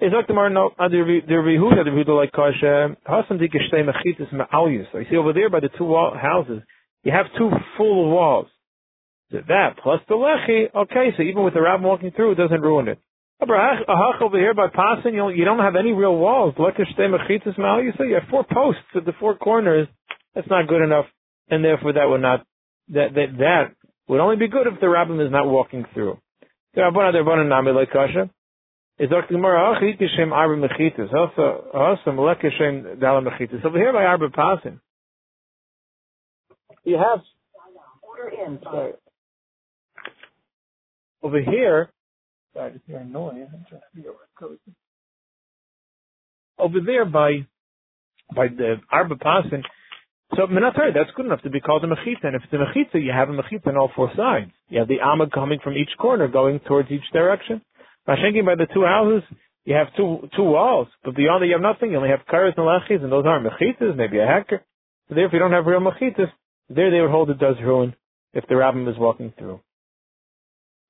Is 0.00 0.12
sagt 0.12 0.34
mar 0.34 0.48
no 0.48 0.72
ad 0.78 0.90
der 0.90 1.04
der 1.04 1.42
Yehuda 1.42 1.84
der 1.84 1.92
Yehuda 1.92 2.16
like 2.16 2.32
kasha 2.32 2.96
hasan 3.06 3.38
dik 3.38 3.52
shtei 3.52 3.84
mechitas 3.84 4.32
ma'alyus. 4.32 4.86
you 4.94 5.04
see 5.10 5.16
over 5.16 5.34
there 5.34 5.50
by 5.50 5.60
the 5.60 5.68
two 5.76 5.84
wall 5.84 6.16
houses 6.16 6.62
you 7.02 7.12
have 7.12 7.26
two 7.38 7.50
full 7.76 8.10
walls. 8.10 8.48
That 9.30 9.76
plus 9.82 10.00
the 10.08 10.14
lechi, 10.14 10.74
okay, 10.74 11.12
so 11.16 11.22
even 11.22 11.44
with 11.44 11.54
the 11.54 11.60
rabbin 11.60 11.86
walking 11.86 12.10
through, 12.10 12.32
it 12.32 12.34
doesn't 12.36 12.60
ruin 12.60 12.88
it. 12.88 12.98
A 13.40 13.46
hach 13.46 14.22
over 14.22 14.38
here 14.38 14.54
by 14.54 14.68
passing, 14.68 15.12
you 15.12 15.20
don't, 15.20 15.36
you 15.36 15.44
don't 15.44 15.58
have 15.58 15.76
any 15.76 15.92
real 15.92 16.16
walls. 16.16 16.54
Mechitas 16.54 17.58
ma'alyus, 17.58 17.98
you 18.00 18.14
have 18.14 18.30
four 18.30 18.44
posts 18.50 18.80
at 18.94 19.04
the 19.04 19.12
four 19.20 19.36
corners. 19.36 19.88
That's 20.34 20.48
not 20.48 20.68
good 20.68 20.82
enough, 20.82 21.06
and 21.48 21.64
therefore 21.64 21.92
that 21.94 22.08
would 22.08 22.22
not 22.22 22.46
that 22.88 23.14
that 23.14 23.38
that 23.38 23.64
would 24.08 24.20
only 24.20 24.36
be 24.36 24.48
good 24.48 24.66
if 24.66 24.80
the 24.80 24.88
rabbin 24.88 25.20
is 25.20 25.30
not 25.30 25.46
walking 25.46 25.84
through. 25.92 26.18
The 26.74 26.82
Rabbana 26.82 27.12
the 27.12 27.18
Rabbana 27.18 27.48
Nami 27.48 27.72
like 27.72 27.90
Kasha. 27.90 28.30
Is 28.98 29.10
Dr. 29.10 29.34
Gemara 29.34 29.78
Achit 29.78 30.32
Arba 30.32 30.56
Mechitas. 30.56 31.12
Also, 31.12 31.68
also 31.74 32.12
Melek 32.12 32.38
Kishem 32.40 32.98
Dala 32.98 33.20
Mechitas. 33.20 33.62
Over 33.64 33.76
here 33.76 33.92
by 33.92 34.04
Arba 34.04 34.28
Pasim. 34.30 34.80
You 36.84 36.96
have 36.96 37.20
order 38.02 38.30
in. 38.46 38.58
Sorry. 38.62 38.92
Over 41.22 41.40
here, 41.42 41.90
sorry, 42.56 42.72
just 42.72 42.84
hearing 42.86 43.12
noise. 43.12 43.46
Over 46.58 46.78
there 46.84 47.04
by 47.04 47.46
by 48.34 48.48
the 48.48 48.76
Arba 48.90 49.16
Pasim, 49.16 49.62
so 50.34 50.46
Minatar, 50.46 50.92
that's 50.92 51.10
good 51.14 51.26
enough 51.26 51.42
to 51.42 51.50
be 51.50 51.60
called 51.60 51.84
a 51.84 51.86
mechitza. 51.86 52.24
And 52.24 52.34
if 52.34 52.42
it's 52.42 52.52
a 52.52 52.56
mechitza, 52.56 53.02
you 53.02 53.12
have 53.12 53.28
a 53.28 53.32
mechitza 53.32 53.68
on 53.68 53.76
all 53.76 53.90
four 53.94 54.10
sides. 54.16 54.50
You 54.68 54.80
have 54.80 54.88
the 54.88 54.98
amad 54.98 55.30
coming 55.30 55.60
from 55.62 55.74
each 55.74 55.90
corner, 55.98 56.26
going 56.26 56.58
towards 56.60 56.90
each 56.90 57.08
direction. 57.12 57.62
Mashenking 58.08 58.44
by 58.44 58.56
the 58.56 58.66
two 58.72 58.84
houses, 58.84 59.22
you 59.64 59.74
have 59.74 59.88
two 59.96 60.28
two 60.36 60.42
walls, 60.42 60.88
but 61.04 61.14
beyond 61.14 61.42
that 61.42 61.46
you 61.46 61.52
have 61.52 61.60
nothing. 61.60 61.90
You 61.90 61.98
only 61.98 62.10
have 62.10 62.26
karas 62.26 62.56
and 62.56 62.66
lachis, 62.66 63.02
and 63.02 63.12
those 63.12 63.26
aren't 63.26 63.46
mechitzas, 63.46 63.96
maybe 63.96 64.18
a 64.18 64.26
hacker. 64.26 64.62
So 65.08 65.14
If 65.16 65.32
you 65.32 65.38
don't 65.38 65.52
have 65.52 65.66
real 65.66 65.80
mechitzas. 65.80 66.30
There 66.68 66.90
they 66.90 67.00
would 67.00 67.10
hold 67.10 67.30
it 67.30 67.38
does 67.38 67.54
ruin 67.62 67.94
if 68.32 68.44
the 68.48 68.56
rabbin 68.56 68.88
is 68.88 68.98
walking 68.98 69.32
through. 69.38 69.60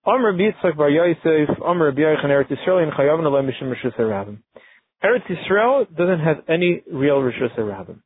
Amr 0.06 0.34
Yitzchak 0.34 0.76
Bar 0.76 0.88
Yosef, 0.88 1.60
Amr 1.64 1.90
Yochanan 1.90 2.26
Eretz 2.26 2.48
Yisrael, 2.48 2.80
and 2.80 2.92
Chayavon 2.92 3.26
Alem 3.26 3.48
Mishim 3.48 3.74
Rishus 3.74 3.92
HaRabbim. 3.98 4.38
Eretz 5.04 5.26
Yisrael 5.28 5.84
doesn't 5.96 6.20
have 6.20 6.44
any 6.48 6.82
real 6.92 7.16
Rishus 7.16 7.52
HaRabbim. 7.58 7.98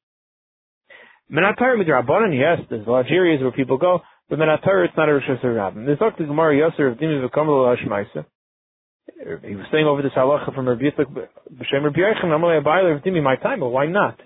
Menatar 1.31 1.77
midrabanan, 1.77 2.35
yes, 2.35 2.67
there's 2.71 2.87
large 2.87 3.11
areas 3.11 3.43
where 3.43 3.53
people 3.53 3.77
go, 3.77 4.01
but 4.31 4.39
Menatar 4.39 4.87
it's 4.87 4.97
not 4.97 5.11
a 5.11 5.13
Rosh 5.13 5.25
Hashanah. 5.29 5.85
There's 5.85 5.99
Dr. 5.99 6.25
Gemara 6.25 6.55
Yosser 6.55 6.91
of 6.91 6.99
Dimi 6.99 7.23
V'Kamal 7.29 7.77
Hashmaisa. 7.77 8.25
He 9.45 9.55
was 9.55 9.67
saying 9.71 9.85
over 9.85 10.01
this 10.01 10.13
halacha 10.17 10.55
from 10.55 10.69
Rabbi 10.69 10.85
Yitzchak 10.85 11.05
B'Shem 11.05 11.85
Rabbi 11.85 11.99
Yechon, 11.99 12.25
Amalei 12.25 12.65
Abayla 12.65 12.97
of 12.97 13.03
Dimi, 13.03 13.23
my 13.23 13.37
time, 13.37 13.61
but 13.61 13.69
why 13.69 13.87
not? 13.87 14.19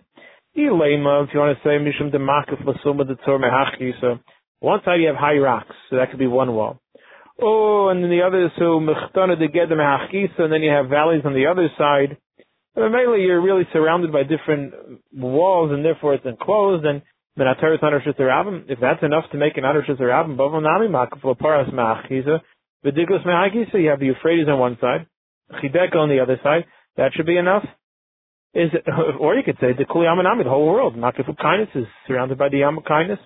Ilema, 0.57 1.25
if 1.25 1.31
you 1.35 1.41
want 1.41 1.59
to 1.59 1.65
say 1.65 1.71
Mishum 1.71 2.15
Demakif 2.15 2.63
Lasuma 2.63 3.03
Detzor 3.03 3.41
Mehachi, 3.41 3.91
so 4.01 4.21
one 4.61 4.79
side 4.85 5.01
you 5.01 5.09
have 5.09 5.17
high 5.17 5.39
rocks, 5.39 5.75
so 5.91 5.97
that 5.97 6.11
could 6.11 6.21
be 6.21 6.29
one 6.29 6.55
wall. 6.55 6.81
Oh, 7.41 7.89
and 7.89 8.03
then 8.03 8.11
the 8.11 8.23
other, 8.23 8.53
so 8.59 8.79
Mechtana 8.81 9.39
de 9.39 9.49
Gedem 9.49 9.81
and 10.39 10.53
then 10.53 10.63
you 10.63 10.71
have 10.71 10.89
valleys 10.89 11.23
on 11.25 11.35
the 11.35 11.47
other 11.47 11.69
side. 11.77 12.17
But 12.75 12.91
mainly 12.91 13.23
you're 13.23 13.41
really 13.41 13.67
surrounded 13.73 14.13
by 14.13 14.23
different 14.23 14.75
walls 15.13 15.71
and 15.73 15.85
therefore 15.85 16.15
it's 16.15 16.27
enclosed 16.27 16.85
and 16.85 17.03
Menatar 17.39 17.75
is 17.75 17.81
not 17.83 17.89
Rosh 17.89 18.07
Hashanah. 18.07 18.71
If 18.71 18.79
that's 18.81 19.03
enough 19.03 19.25
to 19.33 19.39
make 19.39 19.57
an 19.57 19.65
Rosh 19.65 19.89
Hashanah, 19.89 20.37
Bavel 20.37 20.63
Nami 20.63 20.87
Makaflo 20.87 21.37
Paras 21.37 21.69
Machisa, 21.71 22.41
Vidigos 22.85 23.27
Mehagisa, 23.27 23.83
you 23.83 23.89
have 23.89 23.99
the 23.99 24.07
Euphrates 24.07 24.47
on 24.49 24.59
one 24.59 24.79
side, 24.81 25.07
Chideka 25.53 25.97
on 25.97 26.09
the 26.09 26.21
other 26.21 26.39
side. 26.43 26.65
That 26.97 27.13
should 27.15 27.27
be 27.27 27.37
enough. 27.37 27.65
Is 28.55 28.71
it, 28.73 28.85
or 29.21 29.35
you 29.35 29.43
could 29.43 29.57
say 29.61 29.73
the 29.77 29.85
Kuli 29.85 30.07
Amanami, 30.07 30.45
the 30.45 30.51
whole 30.51 30.67
world. 30.67 30.95
Makafu 30.95 31.37
kindness 31.37 31.71
is 31.75 31.87
surrounded 32.07 32.39
by 32.39 32.49
the 32.49 32.59
Yam 32.59 32.79
kindness. 32.87 33.19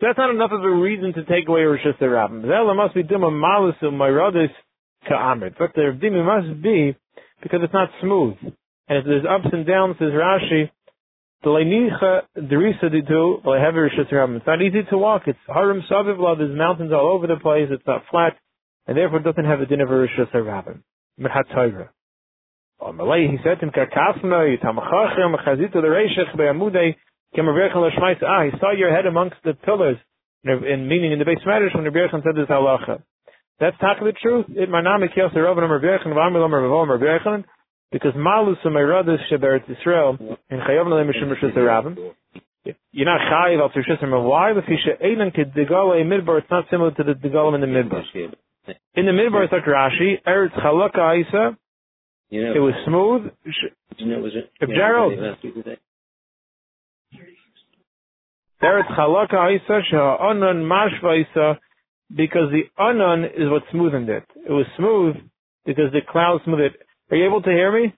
That's 0.00 0.16
not 0.16 0.30
enough 0.30 0.52
of 0.52 0.62
a 0.62 0.70
reason 0.70 1.12
to 1.14 1.24
take 1.24 1.48
away 1.48 1.62
Rosh 1.62 1.80
Hashanah. 1.84 2.44
Zela 2.44 2.76
must 2.76 2.94
be 2.94 3.02
Duma 3.02 3.30
Malusu 3.30 3.84
Myrodis 3.84 4.50
Ka'amrit. 5.08 5.54
But 5.58 5.74
the 5.74 5.98
Dimi 6.00 6.24
must 6.24 6.62
be 6.62 6.96
because 7.42 7.60
it's 7.62 7.72
not 7.72 7.90
smooth. 8.00 8.36
And 8.88 8.98
if 8.98 9.04
there's 9.04 9.24
ups 9.28 9.52
and 9.52 9.66
downs, 9.66 9.96
says 9.98 10.12
Rashi, 10.12 10.70
it's 11.40 11.66
not 14.46 14.62
easy 14.62 14.82
to 14.90 14.98
walk. 14.98 15.22
It's 15.26 15.38
harim 15.46 15.82
savivla. 15.88 16.38
There's 16.38 16.56
mountains 16.56 16.92
all 16.92 17.12
over 17.14 17.28
the 17.28 17.36
place. 17.36 17.68
It's 17.70 17.86
not 17.86 18.02
flat, 18.10 18.36
and 18.88 18.96
therefore 18.96 19.20
it 19.20 19.22
doesn't 19.22 19.44
have 19.44 19.60
a 19.60 19.66
din 19.66 19.80
of 19.80 19.88
rishus 19.88 20.32
harabim. 20.34 20.82
Mehat 21.20 21.44
Malay, 22.92 23.28
he 23.28 23.38
said 23.44 23.60
to 23.60 23.66
him, 23.66 23.72
"Karkafna 27.36 27.70
yitamachachem 27.70 27.72
mechazito 27.72 27.72
l'reishech 27.72 27.72
be'amudei 27.72 27.72
kemervechem 27.72 27.90
l'shmais." 27.90 28.22
Ah, 28.22 28.44
he 28.44 28.58
saw 28.58 28.70
your 28.72 28.90
head 28.90 29.06
amongst 29.06 29.36
the 29.44 29.54
pillars. 29.54 29.98
In 30.44 30.88
meaning 30.88 31.12
in 31.12 31.18
the 31.18 31.24
base 31.24 31.44
matters 31.44 31.72
when 31.74 31.84
Rabbi 31.84 32.06
said 32.10 32.36
this 32.36 32.48
halacha. 32.48 33.02
That's 33.60 33.76
talking 33.78 34.06
the 34.06 34.12
truth. 34.12 34.46
It 34.50 34.70
manami 34.70 35.12
kiyos 35.12 35.34
Rav 35.34 35.58
and 35.58 35.70
Rabbi 35.70 35.84
Yechon 35.84 36.14
v'amilam 36.14 36.52
Rav 36.52 36.88
Rabbi 36.88 37.04
Yechon 37.04 37.44
because 37.90 38.12
malus 38.14 38.58
umayradis 38.64 39.18
sheberet 39.30 39.64
Yisrael 39.66 40.18
in 40.50 40.58
chayavna 40.60 40.94
lemishim 40.94 41.32
rishus 41.34 41.56
Rabbim. 41.56 42.14
You're 42.92 43.06
not 43.06 43.20
chayiv 43.20 43.60
al 43.60 43.70
tirshis 43.70 44.24
Why? 44.24 44.52
Because 44.52 44.78
she'enan 44.84 45.32
kedigala 45.32 46.00
in 46.00 46.08
midbar. 46.08 46.38
It's 46.38 46.50
not 46.50 46.66
similar 46.70 46.92
to 46.92 47.02
the 47.02 47.14
digalim 47.14 47.54
in 47.54 47.60
the 47.60 47.66
midbar. 47.66 48.02
In 48.94 49.06
the 49.06 49.12
midbar, 49.12 49.44
it's 49.44 49.52
like 49.52 49.64
Rashi. 49.64 50.22
Eretz 50.26 50.52
chalaka 50.60 51.20
isa. 51.20 51.56
It 52.30 52.60
was 52.60 52.74
smooth. 52.86 53.32
If 54.60 54.68
Gerald. 54.68 55.14
Eretz 58.62 58.88
chalaka 58.96 59.54
isa 59.54 59.80
she'anan 59.88 60.64
mashva 60.64 61.20
isa 61.20 61.58
because 62.14 62.50
the 62.50 62.64
anon 62.82 63.24
is 63.24 63.48
what 63.50 63.62
smoothened 63.72 64.08
it. 64.08 64.24
It 64.46 64.52
was 64.52 64.66
smooth 64.76 65.16
because 65.64 65.92
the 65.92 66.00
cloud 66.10 66.40
smoothed 66.44 66.62
it. 66.62 66.72
Are 67.10 67.16
you 67.16 67.26
able 67.26 67.42
to 67.42 67.50
hear 67.50 67.70
me? 67.72 67.94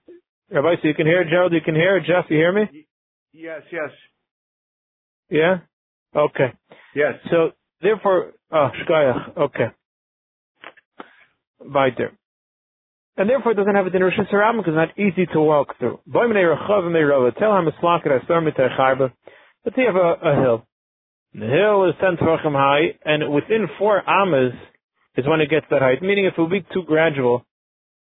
Rabbi, 0.51 0.75
so 0.81 0.87
you 0.87 0.93
can 0.93 1.07
hear 1.07 1.23
Gerald, 1.23 1.53
you 1.53 1.61
can 1.61 1.75
hear 1.75 1.99
Jeff, 1.99 2.25
you 2.29 2.37
hear 2.37 2.51
me? 2.51 2.85
Yes, 3.33 3.61
yes. 3.71 3.89
Yeah? 5.29 5.59
Okay. 6.15 6.53
Yes. 6.93 7.13
So, 7.29 7.51
therefore, 7.81 8.33
ah, 8.51 8.69
oh, 8.69 8.83
shkayach, 8.83 9.37
okay. 9.37 9.67
Right 11.61 11.93
there. 11.97 12.11
And 13.17 13.29
therefore 13.29 13.53
it 13.53 13.55
doesn't 13.55 13.75
have 13.75 13.85
a 13.85 13.89
din 13.89 14.03
Rosh 14.03 14.15
because 14.17 14.63
it's 14.67 14.75
not 14.75 14.97
easy 14.97 15.25
to 15.33 15.41
walk 15.41 15.77
through. 15.79 15.99
Tell 16.11 16.23
him 16.23 17.67
a 17.67 17.71
Let's 19.65 19.75
say 19.75 19.83
you 19.83 19.87
have 19.87 19.95
a, 19.95 20.29
a 20.29 20.41
hill. 20.41 20.65
The 21.33 21.47
hill 21.47 21.87
is 21.87 21.95
10 22.01 22.17
tefachim 22.17 22.53
high, 22.53 22.97
and 23.05 23.33
within 23.33 23.67
four 23.79 24.07
amas 24.07 24.53
is 25.15 25.25
when 25.27 25.39
it 25.39 25.49
gets 25.49 25.65
that 25.71 25.81
height. 25.81 26.01
Meaning 26.01 26.25
if 26.25 26.33
it 26.37 26.41
would 26.41 26.51
be 26.51 26.65
too 26.73 26.83
gradual, 26.85 27.45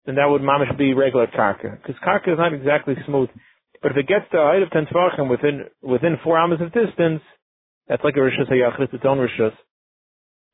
then 0.06 0.16
that 0.16 0.26
would 0.26 0.42
mamish 0.42 0.76
be 0.78 0.94
regular 0.94 1.28
karka. 1.28 1.82
Because 1.82 1.96
karka 2.06 2.34
is 2.34 2.38
not 2.38 2.54
exactly 2.54 2.96
smooth. 3.06 3.30
But 3.82 3.92
if 3.92 3.98
it 3.98 4.08
gets 4.08 4.26
to 4.32 4.38
height 4.38 4.62
of 4.62 4.72
10 4.72 4.86
tefachim 4.86 5.30
within, 5.30 5.66
within 5.82 6.18
four 6.24 6.38
amas 6.38 6.62
of 6.62 6.72
distance, 6.72 7.22
that's 7.88 8.04
like 8.04 8.16
a 8.16 8.20
rishus 8.20 8.50
hayachid, 8.52 8.94
it's 8.94 9.06
own 9.06 9.18
rishus. 9.18 9.54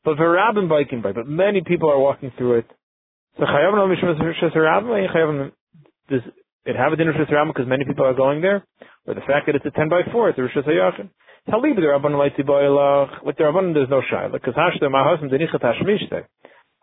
But 0.03 0.17
for 0.17 0.31
rabbin 0.31 0.67
biking 0.67 1.01
by, 1.01 1.13
but 1.13 1.27
many 1.27 1.61
people 1.65 1.89
are 1.89 1.99
walking 1.99 2.31
through 2.37 2.59
it. 2.59 2.69
So 3.37 3.45
rabbin, 3.45 5.51
it 6.65 6.75
have 6.75 6.93
a 6.93 6.95
din 6.95 7.07
rishus 7.07 7.31
rabbin 7.31 7.53
because 7.53 7.67
many 7.67 7.85
people 7.85 8.05
are 8.05 8.13
going 8.13 8.41
there? 8.41 8.65
Or 9.05 9.13
the 9.13 9.21
fact 9.21 9.47
that 9.47 9.55
it's 9.55 9.65
a 9.65 9.71
10 9.71 9.89
by 9.89 10.01
4, 10.11 10.29
it's 10.29 10.39
a 10.39 10.41
rishus 10.41 10.67
hayachid? 10.67 11.09
Talib 11.49 11.75
the 11.75 11.81
Rabban 11.81 12.15
Leiti 12.15 12.41
Boilach. 12.41 13.23
With 13.23 13.35
the 13.35 13.43
Rabban, 13.43 13.73
there's 13.73 13.89
no 13.89 14.01
shaila. 14.01 14.31
Because 14.31 14.53
Hashda, 14.53 14.89
my 14.89 15.03
husband, 15.03 15.31
Denichat 15.31 15.61
Hashmishte. 15.61 16.23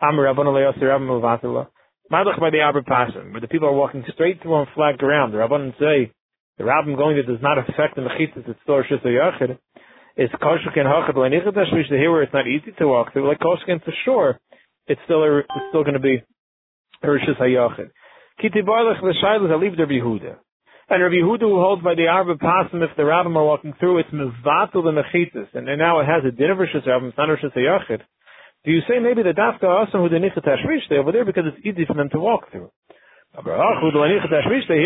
Am 0.03 0.15
Rabban 0.15 0.45
Leosir 0.45 0.83
Rabban 0.83 1.09
Muvatila. 1.09 1.69
Madach 2.13 2.41
by 2.41 2.51
the 2.51 2.61
Arbor 2.61 2.83
Pasim, 2.83 3.31
where 3.31 3.41
the 3.41 3.49
people 3.49 3.69
are 3.69 3.73
walking 3.73 4.05
straight 4.13 4.43
through 4.43 4.55
on 4.55 4.67
flat 4.75 4.99
ground. 4.99 5.33
The 5.33 5.39
Rabbanan 5.39 5.73
say, 5.79 6.13
the 6.59 6.65
Rabbim 6.65 6.97
going 6.97 7.15
there 7.15 7.23
does 7.23 7.41
not 7.41 7.57
affect 7.57 7.95
the 7.95 8.03
Mechitzas, 8.03 8.49
it's 8.49 8.59
still 8.65 8.75
Rishis 8.75 9.01
HaYachid. 9.05 9.57
It's 10.17 10.35
Koshkin 10.35 10.85
Hachad 10.85 11.15
Leinichat 11.15 11.55
Hashvish, 11.55 11.89
here 11.89 12.11
where 12.11 12.25
it's 12.25 12.35
not 12.35 12.49
easy 12.49 12.73
to 12.79 12.89
walk 12.89 13.13
through, 13.13 13.29
like 13.29 13.39
Koshkin 13.39 13.83
for 13.85 13.95
sure, 14.05 14.41
it's 14.89 15.01
still, 15.05 15.23
a, 15.23 15.39
it's 15.39 15.69
still 15.69 15.85
going 15.85 15.95
to 15.95 16.01
be 16.01 16.21
Rishis 17.03 17.39
HaYachid. 17.41 17.91
Kiti 18.41 18.63
Barlech 18.63 19.03
V'Shailas 19.03 19.51
Aliv 19.51 19.77
Der 19.77 19.87
Yehuda. 19.87 20.37
And 20.89 21.03
Rabbi 21.03 21.17
Yehuda 21.17 21.41
who 21.41 21.61
holds 21.61 21.83
by 21.85 21.95
the 21.95 22.09
Arba 22.09 22.35
Pasim, 22.37 22.83
if 22.83 22.97
the 22.97 23.03
Rabbim 23.03 23.37
are 23.37 23.45
walking 23.45 23.75
through, 23.79 23.99
it's 23.99 24.11
Mevatel 24.11 24.83
the 24.83 24.91
Mechitzas, 24.91 25.47
and, 25.55 25.67
now 25.79 26.01
it 26.01 26.07
has 26.07 26.25
a 26.27 26.31
din 26.33 26.51
of 26.51 26.59
Rishis 26.59 26.87
Rabbim, 26.87 27.11
it's 27.11 27.19
not 27.19 27.29
Rishis 27.29 27.53
HaYachid. 27.55 28.01
Do 28.65 28.73
you 28.73 28.81
say 28.89 28.99
maybe 28.99 29.23
the 29.23 29.31
Dafka 29.33 29.65
Asam 29.65 30.03
who 30.03 30.09
the 30.09 30.17
Nichat 30.17 30.45
Hashvish, 30.45 30.89
they 30.91 30.97
over 30.97 31.13
there 31.13 31.25
because 31.25 31.45
it's 31.47 31.65
easy 31.65 31.85
for 31.87 31.95
them 31.95 32.11
to 32.11 32.19
walk 32.19 32.51
through? 32.51 32.71
Here 33.33 33.45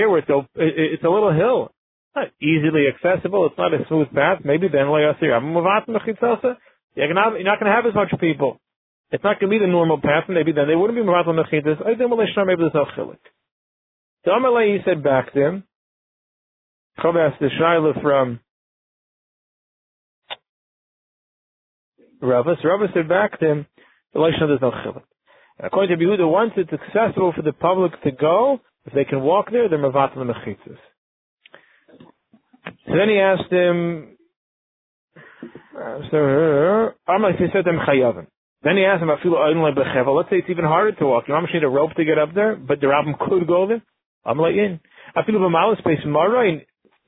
where 0.08 0.18
it's 0.18 0.28
a, 0.28 0.46
it's 0.56 1.02
a 1.02 1.08
little 1.08 1.32
hill, 1.32 1.72
not 2.14 2.28
easily 2.40 2.86
accessible. 2.86 3.46
It's 3.46 3.58
not 3.58 3.72
a 3.72 3.78
smooth 3.88 4.12
path. 4.12 4.40
Maybe 4.44 4.68
then 4.68 4.86
you're 4.86 5.14
not 7.14 7.58
going 7.58 7.66
to 7.66 7.72
have 7.72 7.86
as 7.86 7.94
much 7.94 8.12
people. 8.20 8.60
It's 9.10 9.24
not 9.24 9.40
going 9.40 9.50
to 9.50 9.58
be 9.58 9.64
the 9.64 9.66
normal 9.70 9.98
path. 10.00 10.24
Maybe 10.28 10.52
then 10.52 10.68
they 10.68 10.76
wouldn't 10.76 10.98
be. 10.98 11.02
I 11.10 11.24
think 11.24 11.34
maybe 11.46 12.60
there's 12.60 12.74
no 12.74 12.84
chilik. 12.96 13.18
So 14.24 14.30
Amalei 14.30 14.76
he 14.76 14.82
said 14.84 15.02
back 15.02 15.32
to 15.34 15.40
him. 15.40 15.64
Chav 16.98 17.16
asked 17.16 17.40
the 17.40 17.48
shaila 17.60 18.00
from 18.00 18.40
Rava. 22.22 22.56
So 22.62 22.68
Rava 22.68 22.86
said 22.94 23.08
back 23.08 23.38
to 23.40 23.46
him, 23.46 23.66
the 24.14 24.20
there's 24.20 24.60
no 24.60 24.70
chilik. 24.70 25.02
According 25.58 25.98
to 25.98 26.04
Yehuda, 26.04 26.30
once 26.30 26.52
it's 26.56 26.72
accessible 26.72 27.32
for 27.34 27.42
the 27.42 27.52
public 27.52 28.00
to 28.02 28.10
go, 28.12 28.60
if 28.86 28.92
they 28.92 29.04
can 29.04 29.20
walk 29.22 29.50
there, 29.50 29.68
they're 29.68 29.78
mavat 29.78 30.14
mechitas. 30.16 30.78
So 32.86 32.92
then 32.96 33.08
he 33.08 33.18
asked 33.18 33.52
him, 33.52 34.16
uh, 35.76 35.98
then 38.62 38.76
he 38.76 38.84
asked 38.84 39.02
him, 39.02 39.08
let's 39.08 40.30
say 40.30 40.36
it's 40.36 40.50
even 40.50 40.64
harder 40.64 40.92
to 40.92 41.06
walk. 41.06 41.24
You 41.28 41.34
almost 41.34 41.52
need 41.52 41.64
a 41.64 41.68
rope 41.68 41.94
to 41.96 42.04
get 42.04 42.18
up 42.18 42.34
there, 42.34 42.56
but 42.56 42.80
the 42.80 42.88
rabbin 42.88 43.14
could 43.28 43.46
go 43.46 43.66
there. 43.66 43.82
I'm 44.24 44.38
like 44.38 44.54
in. 44.54 44.80
I 45.14 45.24
feel 45.24 45.36
a 45.36 45.38
malas 45.38 45.78
space 45.78 46.00
marain, 46.06 46.64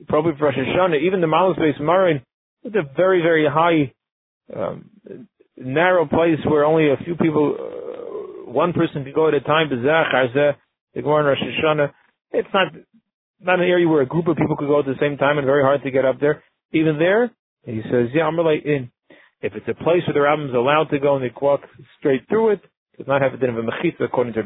probably 0.07 0.33
for 0.37 0.45
Rosh 0.45 0.55
Hashanah, 0.55 1.01
even 1.01 1.21
the 1.21 1.27
malas 1.27 1.55
space 1.55 1.79
marain, 1.81 2.21
it's 2.63 2.75
a 2.75 2.95
very, 2.95 3.21
very 3.21 3.47
high, 3.47 3.93
um, 4.55 4.89
narrow 5.55 6.05
place 6.05 6.39
where 6.45 6.65
only 6.65 6.89
a 6.89 6.97
few 7.03 7.15
people, 7.15 7.55
uh, 7.57 8.51
one 8.51 8.73
person 8.73 9.03
can 9.03 9.13
go 9.13 9.27
at 9.27 9.33
a 9.33 9.41
time, 9.41 9.69
the 9.69 10.53
Gemara 10.95 11.23
Rosh 11.23 11.37
Hashanah. 11.39 11.91
It's 12.31 12.47
not 12.53 12.73
not 13.39 13.59
an 13.59 13.65
area 13.65 13.87
where 13.87 14.01
a 14.01 14.05
group 14.05 14.27
of 14.27 14.35
people 14.35 14.57
could 14.57 14.67
go 14.67 14.79
at 14.79 14.85
the 14.85 14.95
same 14.99 15.17
time 15.17 15.37
and 15.37 15.45
very 15.45 15.63
hard 15.63 15.83
to 15.83 15.91
get 15.91 16.05
up 16.05 16.19
there. 16.19 16.43
Even 16.73 16.97
there, 16.97 17.31
he 17.63 17.81
says, 17.83 18.09
yeah, 18.13 18.23
I'm 18.23 18.35
like 18.37 18.65
in. 18.65 18.91
If 19.41 19.53
it's 19.53 19.67
a 19.67 19.83
place 19.83 20.01
where 20.07 20.13
the 20.15 20.21
rabbis 20.21 20.53
allowed 20.55 20.89
to 20.89 20.99
go 20.99 21.15
and 21.15 21.23
they 21.23 21.31
walk 21.39 21.61
straight 21.99 22.27
through 22.27 22.53
it, 22.53 22.61
does 22.97 23.07
not 23.07 23.21
have 23.21 23.33
a 23.33 23.37
din 23.37 23.51
of 23.51 23.57
a 23.57 23.61
mechitza 23.61 24.05
according 24.05 24.33
to 24.33 24.39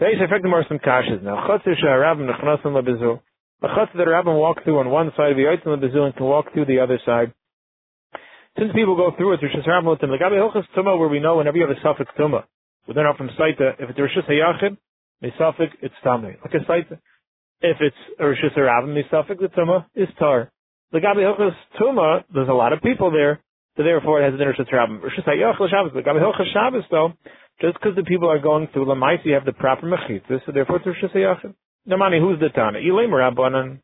Yehuda. 0.00 0.10
Today's 0.10 0.24
effect 0.24 0.44
more 0.44 0.64
some 0.68 0.78
kashas 0.78 1.22
now. 1.22 1.46
Chatzir 1.48 1.74
sha'arabim 1.80 2.28
nechnasim 2.28 2.66
lebezu. 2.66 3.20
A 3.62 3.66
chatzir 3.66 3.96
that 3.96 4.08
a 4.08 4.10
rabbin 4.10 4.34
walk 4.34 4.64
through 4.64 4.78
on 4.78 4.90
one 4.90 5.10
side 5.16 5.32
of 5.32 5.36
the 5.36 5.42
yitzim 5.42 5.66
lebezu 5.66 5.98
and 5.98 6.16
can 6.16 6.26
walk 6.26 6.52
through 6.52 6.66
the 6.66 6.80
other 6.80 6.98
side. 7.04 7.32
Since 8.58 8.72
people 8.74 8.96
go 8.96 9.12
through 9.16 9.34
it, 9.34 9.40
Rishis 9.42 9.66
Rabbim 9.66 9.90
with 9.90 10.00
them. 10.00 10.10
Like 10.10 10.20
Hilchas 10.20 10.64
Tumah, 10.76 10.98
where 10.98 11.08
we 11.08 11.20
know 11.20 11.36
whenever 11.36 11.56
you 11.56 11.66
have 11.66 11.76
a 11.76 11.80
suffix 11.80 12.10
Tumah, 12.18 12.44
we 12.86 12.94
don't 12.94 13.04
know 13.04 13.14
from 13.16 13.30
Saita, 13.38 13.74
if 13.78 13.90
it's 13.90 13.98
Rishis 13.98 14.24
Hayachid, 14.28 14.76
suffix, 15.38 15.76
it's 15.80 15.94
Tameh. 16.04 16.36
Like 16.42 16.54
a 16.54 16.64
Saita. 16.70 16.98
If 17.60 17.76
it's 17.80 17.96
a 18.18 18.22
Rishus 18.22 18.56
Harabim, 18.56 18.94
the 18.94 19.02
suffix 19.10 19.40
the 19.40 19.48
Tumah 19.48 19.86
is 19.94 20.08
Tar. 20.18 20.50
The 20.90 20.98
Gabi 20.98 21.18
Hilchas 21.18 21.54
Tumah, 21.80 22.24
there's 22.32 22.48
a 22.48 22.52
lot 22.52 22.72
of 22.72 22.80
people 22.82 23.10
there, 23.10 23.40
so 23.78 23.84
therefore 23.84 24.20
it 24.20 24.26
has 24.26 24.34
an 24.34 24.42
Rishus 24.42 24.66
Harabim. 24.66 24.98
Rishus 24.98 25.22
Hayach 25.22 25.54
Shabbos, 25.70 25.92
the 25.94 26.02
Gabi 26.02 26.18
Hilchas 26.18 26.52
Shabbos 26.52 26.82
though, 26.90 27.14
just 27.62 27.74
because 27.78 27.94
the 27.94 28.02
people 28.02 28.28
are 28.28 28.40
going 28.40 28.66
through 28.72 28.86
Lamais, 28.86 29.24
you 29.24 29.34
have 29.34 29.44
the 29.44 29.52
proper 29.52 29.86
Mechitzah, 29.86 30.40
so 30.44 30.50
therefore 30.50 30.82
it's 30.82 30.86
Rishus 30.86 31.14
Hayach. 31.14 31.54
Namani, 31.88 32.18
who's 32.18 32.40
the 32.40 32.48
Tana? 32.50 32.80
Ilay 32.80 33.06
Rabbanan. 33.06 33.78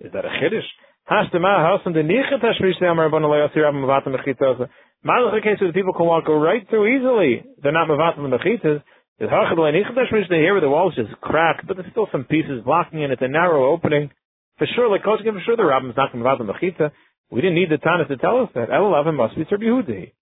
Is 0.00 0.10
that 0.12 0.24
a 0.24 0.28
Chiddush? 0.28 0.66
Hashtama 1.08 1.78
Hasan 1.78 1.92
the 1.94 2.02
Nichet 2.02 2.42
Hashrish 2.42 2.82
Amar 2.82 3.08
Rabbanan 3.08 3.30
Layasir 3.30 3.58
Rabban 3.58 3.86
Mavatam 3.86 4.18
Mechitzah. 4.18 4.68
Malach 5.06 5.40
case 5.44 5.60
where 5.60 5.70
the 5.70 5.72
people 5.72 5.94
can 5.94 6.06
walk 6.06 6.26
right 6.26 6.68
through 6.68 6.98
easily. 6.98 7.44
They're 7.62 7.70
not 7.70 7.86
Mavatam 7.86 8.28
Mechitzah. 8.28 8.82
The 9.20 9.26
here 9.26 10.52
where 10.52 10.60
the 10.60 10.68
walls 10.68 10.94
just 10.94 11.10
crack, 11.20 11.66
but 11.66 11.76
there's 11.76 11.90
still 11.90 12.06
some 12.12 12.24
pieces 12.24 12.62
blocking 12.64 13.02
it. 13.02 13.10
It's 13.10 13.22
a 13.22 13.26
narrow 13.26 13.72
opening. 13.72 14.10
For 14.58 14.66
sure, 14.76 14.88
like 14.88 15.02
Koshkin, 15.02 15.34
for 15.34 15.40
sure 15.44 15.56
the 15.56 15.64
rabbin's 15.64 15.96
not 15.96 16.12
the 16.12 16.18
mechita. 16.18 16.92
We 17.30 17.40
didn't 17.40 17.56
need 17.56 17.70
the 17.70 17.76
Tanis 17.76 18.08
to 18.08 18.16
tell 18.16 18.42
us 18.42 18.50
that. 18.54 18.70
Elalavim 18.70 19.14
must 19.14 19.36
be 19.36 19.44
Rabbi 19.50 19.64
Yehudi. 19.64 20.12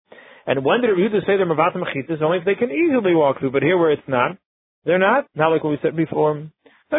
And 0.47 0.65
when 0.65 0.81
did 0.81 0.91
Rabbi 0.91 1.21
say 1.27 1.37
they're 1.37 1.47
Mavatam 1.47 1.83
Mechitas? 1.83 2.23
Only 2.23 2.39
if 2.39 2.45
they 2.45 2.55
can 2.55 2.71
easily 2.71 3.15
walk 3.15 3.41
through. 3.41 3.53
But 3.53 3.63
here 3.63 3.79
where 3.79 3.93
it's 3.93 4.09
not, 4.09 4.39
they're 4.85 4.99
not. 4.99 5.27
Not 5.35 5.49
like 5.49 5.63
what 5.65 5.71
we 5.71 5.79
said 5.83 5.97
before. 5.97 6.51
I, 6.93 6.99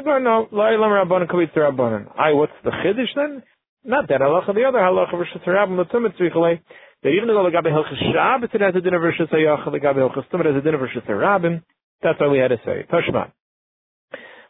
what's 2.34 2.52
the 2.63 2.72
Chiddush 2.72 3.15
then? 3.15 3.43
Not 3.86 4.10
that 4.10 4.20
halacha, 4.20 4.54
the 4.54 4.65
other 4.65 4.80
halacha, 4.80 5.13
Rishas 5.13 5.46
Rabbim, 5.48 5.82
Latumit 5.82 6.20
Tzrichalei, 6.20 6.60
that 7.04 7.10
even 7.10 7.28
though 7.28 7.43
the 7.43 7.52
Gabi 7.56 7.72
Hilchas 7.72 8.12
Shabbos, 8.12 8.50
it 8.54 8.60
has 8.60 8.76
a 8.76 8.82
din 8.82 8.93
of 8.93 9.02
Rishas 9.02 9.32
Hayach, 9.32 9.65
Gabi 9.65 10.00
Hilchas 10.04 10.28
Tumit 10.30 10.46
has 10.46 10.56
a 10.58 10.62
din 10.62 10.74
of 10.74 10.82
Rishas 10.82 11.08
Rabbim, 11.08 11.63
that's 12.04 12.20
all 12.20 12.32
we 12.32 12.39
had 12.39 12.50
to 12.50 12.58
say. 12.65 12.86
Tashma. 12.91 13.32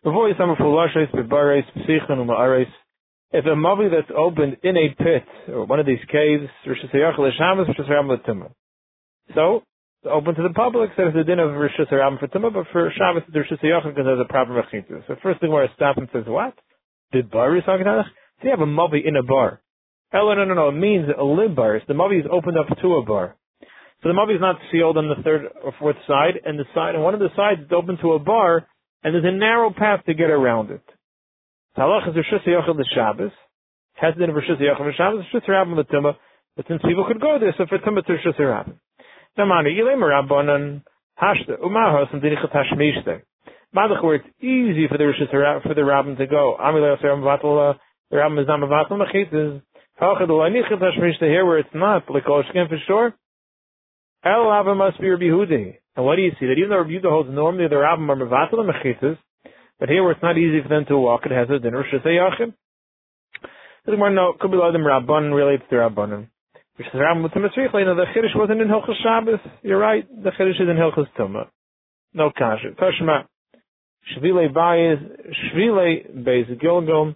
Before 0.04 0.26
we 0.26 0.34
summer 0.40 0.56
for 0.56 0.68
Lashes, 0.68 1.10
Bebares, 1.14 1.66
Psichon, 1.76 2.26
Ma'ares, 2.26 2.66
if 3.32 3.46
a 3.46 3.50
mavi 3.50 3.92
that's 3.92 4.12
opened 4.16 4.58
in 4.64 4.78
a 4.78 4.90
pit, 4.96 5.24
or 5.50 5.66
one 5.66 5.80
of 5.80 5.86
these 5.86 6.00
caves, 6.12 6.50
So, 9.36 9.64
it's 10.04 10.12
open 10.12 10.36
to 10.36 10.44
the 10.44 10.54
public, 10.54 10.92
so 10.96 11.08
it's 11.08 11.18
a 11.18 11.24
din 11.24 11.40
of 11.40 11.54
Rosh 11.54 11.72
Hashanah 11.78 12.20
for 12.20 12.28
Tumah, 12.28 12.54
but 12.54 12.68
for 12.72 12.92
Shabbos, 12.96 13.24
it's 13.28 13.36
Rosh 13.36 13.52
Hashanah 13.52 13.84
because 13.84 14.06
there's 14.06 14.22
a 14.22 14.32
proper 14.32 14.54
Mechitza. 14.54 15.06
So 15.08 15.16
first 15.22 15.42
thing 15.42 15.52
where 15.52 15.64
I 15.64 15.74
stop 15.76 15.98
and 15.98 16.08
says, 16.14 16.24
what? 16.28 16.54
Did 17.12 17.30
bar 17.30 17.56
is 17.58 17.64
talking 17.66 17.82
about 17.82 18.06
So 18.40 18.46
you 18.46 18.52
have 18.52 18.62
a 18.62 18.66
mavi 18.66 19.06
in 19.06 19.16
a 19.16 19.24
bar. 19.24 19.62
Oh, 20.14 20.34
no, 20.34 20.46
no, 20.46 20.54
no, 20.54 20.70
it 20.70 20.74
means 20.74 21.08
a 21.18 21.24
lib 21.24 21.56
bar. 21.56 21.82
The 21.86 21.94
mavi 21.94 22.20
is 22.22 22.26
opened 22.32 22.58
up 22.58 22.68
to 22.82 22.94
a 22.96 23.04
bar. 23.04 23.36
So 24.04 24.10
the 24.10 24.14
mavi 24.14 24.36
is 24.36 24.42
not 24.42 24.56
sealed 24.72 24.98
on 24.98 25.10
the 25.10 25.22
third 25.24 25.48
or 25.64 25.74
fourth 25.80 25.98
side, 26.08 26.40
and 26.46 26.58
the 26.58 26.66
side, 26.74 26.96
and 26.96 27.04
one 27.04 27.14
of 27.14 27.20
the 27.20 27.30
sides 27.36 27.62
is 27.62 27.72
open 27.76 27.98
to 28.02 28.14
a 28.14 28.20
bar, 28.20 28.68
and 29.04 29.14
there's 29.14 29.26
a 29.26 29.38
narrow 29.38 29.74
path 29.74 30.06
to 30.06 30.14
get 30.14 30.30
around 30.30 30.72
it. 30.72 30.84
Halach 31.78 32.10
is 32.10 32.16
Rishus 32.16 32.44
Yochel 32.48 32.76
the 32.76 32.86
Shabbos. 32.96 33.32
Has 33.94 34.16
been 34.16 34.32
Rishus 34.32 34.60
Yochel 34.60 34.90
the 34.90 34.94
Shabbos, 34.98 35.26
Rishus 35.32 35.48
Rabbim 35.48 35.76
the 35.76 35.84
Tumah, 35.84 36.16
but 36.56 36.66
since 36.68 36.82
people 36.82 37.06
could 37.08 37.22
go 37.22 37.38
there, 37.40 37.54
so 37.56 37.68
for 37.68 37.78
Tumah 37.78 38.04
to 38.04 38.14
Rishus 38.14 38.40
Rabbim. 38.40 38.80
Namani, 39.38 39.78
Yilei 39.78 39.96
Marabanan, 39.96 40.82
Hashta, 41.22 41.60
Umahos, 41.64 42.12
and 42.12 42.22
Dinichat 42.24 42.52
Hashmishte. 42.52 43.22
Madach, 43.76 44.04
where 44.04 44.16
it's 44.16 44.28
easy 44.40 44.88
for 44.90 44.98
the 44.98 45.04
Rishus 45.04 45.62
for 45.62 45.76
the 45.76 45.82
Rabbim 45.82 46.18
to 46.18 46.26
go. 46.26 46.58
Amilei 46.60 46.98
Osir 46.98 47.16
Mavatal, 47.16 47.76
uh, 47.76 47.78
the 48.10 48.18
Rabbim 48.18 48.42
is 48.42 48.48
not 48.48 48.60
Mavatal 48.60 49.00
Mechit, 49.00 49.28
is 49.28 49.62
Hachad 50.02 50.30
Ulanichat 50.30 50.82
Hashmishte 50.82 51.30
here 51.30 51.46
where 51.46 51.60
it's 51.60 51.70
not, 51.76 52.10
like 52.10 52.26
Oshkin 52.26 52.68
for 52.70 52.78
sure. 52.88 53.14
El 54.26 54.48
Rabba 54.48 54.74
must 54.74 55.00
be 55.00 55.10
Rabbi 55.10 55.26
Hudi. 55.26 55.76
And 55.96 56.06
what 56.06 56.16
do 56.16 56.24
you 56.24 56.32
see? 56.40 56.48
That 56.48 56.56
even 56.58 56.72
though 56.72 56.78
Rabbi 56.78 56.90
Yehuda 56.90 57.10
holds 57.10 57.30
normally 57.32 57.68
the 57.68 57.76
Rabbim 57.76 58.10
are 58.10 58.16
mevatel 58.16 58.62
and 58.62 58.70
mechitzas, 58.74 59.18
but 59.80 59.90
here 59.90 60.04
where 60.04 60.14
it's 60.14 60.24
not 60.24 60.38
easy 60.38 60.62
for 60.62 60.70
them 60.70 60.86
to 60.88 60.98
walk, 60.98 61.26
it 61.26 61.32
has 61.32 61.50
a 61.50 61.60
dinner 61.60 61.84
shesay 61.84 62.18
yachim. 62.18 62.54
The 63.86 63.92
Gemara 63.94 64.14
no 64.14 64.34
could 64.40 64.52
be 64.52 64.58
them 64.58 64.84
Rabban 64.84 65.34
relates 65.34 65.64
to 65.70 65.76
Rabbanim. 65.76 66.28
Which 66.76 66.88
is 66.88 66.94
Rabbim 66.94 67.24
with 67.24 67.34
the 67.34 67.40
the 67.40 68.06
Chiddush 68.14 68.36
wasn't 68.36 68.62
in 68.62 68.68
Hilchas 68.68 69.02
Shabbos. 69.02 69.40
You're 69.64 69.80
right. 69.80 70.06
The 70.10 70.32
Chiddush 70.32 70.62
is 70.62 70.70
in 70.70 70.76
Hilchas 70.76 71.08
Tumah. 71.18 71.48
No 72.14 72.32
kasha. 72.38 72.72
Tashma. 72.80 73.26
Shvile 74.16 74.54
Bayis, 74.54 75.00
Shvile 75.54 76.24
Beis 76.24 76.62
Gilgul, 76.62 77.16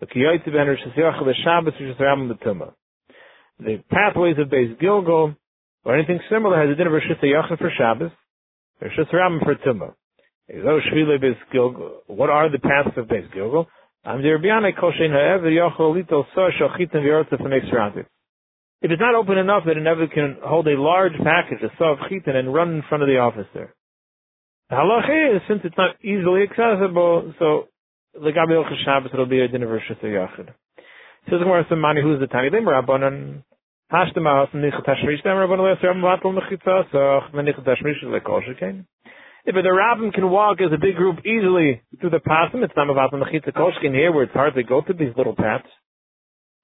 the 0.00 0.06
Kiyoytze 0.06 0.46
Ben 0.46 0.66
Rosh 0.66 0.80
Hashanah 0.96 1.32
Shabbos, 1.44 1.74
which 1.78 1.90
is 1.90 1.96
Rabbim 1.96 2.28
the 2.28 2.34
Tumah. 2.34 2.72
The 3.58 3.82
pathways 3.90 4.36
of 4.38 4.48
Beis 4.48 4.80
Gilgul, 4.80 5.36
or 5.84 5.96
anything 5.96 6.20
similar 6.30 6.60
has 6.60 6.70
a 6.72 6.76
din 6.76 6.86
of 6.86 6.92
Rosh 6.92 7.02
Hashanah 7.04 7.58
for 7.58 7.70
Shabbos, 7.76 8.10
Rosh 8.80 8.92
Hashanah 8.98 9.44
for 9.44 9.54
Tumah. 9.56 9.94
What 10.48 12.30
are 12.30 12.50
the 12.50 12.58
paths 12.58 12.96
of 12.96 13.06
Beis 13.06 13.32
Gilgal? 13.32 13.68
Um, 14.04 14.20
if 18.84 18.90
it's 18.90 19.00
not 19.00 19.14
open 19.14 19.38
enough 19.38 19.62
that 19.66 19.76
it 19.76 19.80
never 19.80 20.08
can 20.08 20.38
hold 20.42 20.66
a 20.66 20.80
large 20.80 21.12
package, 21.22 21.62
a 21.62 21.70
saw 21.78 21.92
of 21.92 21.98
chitin, 22.08 22.34
and 22.34 22.52
run 22.52 22.74
in 22.74 22.82
front 22.88 23.04
of 23.04 23.08
the 23.08 23.18
officer. 23.18 23.72
The 24.70 25.36
is, 25.36 25.42
since 25.46 25.60
it's 25.62 25.76
not 25.78 25.94
easily 26.02 26.42
accessible, 26.42 27.32
so 27.38 27.68
Shabbos, 28.14 29.10
it'll 29.12 29.26
be 29.26 29.40
a 29.40 29.48
din 29.48 29.62
of 29.62 29.70
the 31.38 31.44
Gemara 31.44 31.64
says, 31.68 31.78
"Mani, 31.78 32.02
who's 32.02 32.18
the 32.18 32.26
tani? 32.26 32.50
They 32.50 32.58
Rabbanan 32.58 33.44
hast 33.92 34.14
du 34.16 34.20
mal 34.20 34.40
aus 34.40 34.50
dem 34.50 34.62
nicht 34.62 34.76
tashmish 34.78 35.22
dem 35.22 35.36
rabon 35.36 35.60
le 35.60 35.76
mechitza 36.32 36.88
If 39.44 39.56
the 39.56 39.72
rabbin 39.72 40.12
can 40.12 40.30
walk 40.30 40.60
as 40.60 40.72
a 40.72 40.78
big 40.78 40.94
group 40.94 41.26
easily 41.26 41.82
through 42.00 42.10
the 42.10 42.20
pasim, 42.22 42.62
it's 42.62 42.76
not 42.76 42.88
about 42.88 43.10
the 43.10 43.16
mechitza 43.16 43.52
koshkin 43.52 43.92
here 43.92 44.12
where 44.12 44.22
it's 44.22 44.32
hard 44.32 44.54
to 44.54 44.62
go 44.62 44.82
to 44.82 44.92
these 44.92 45.12
little 45.16 45.34
paths. 45.34 45.66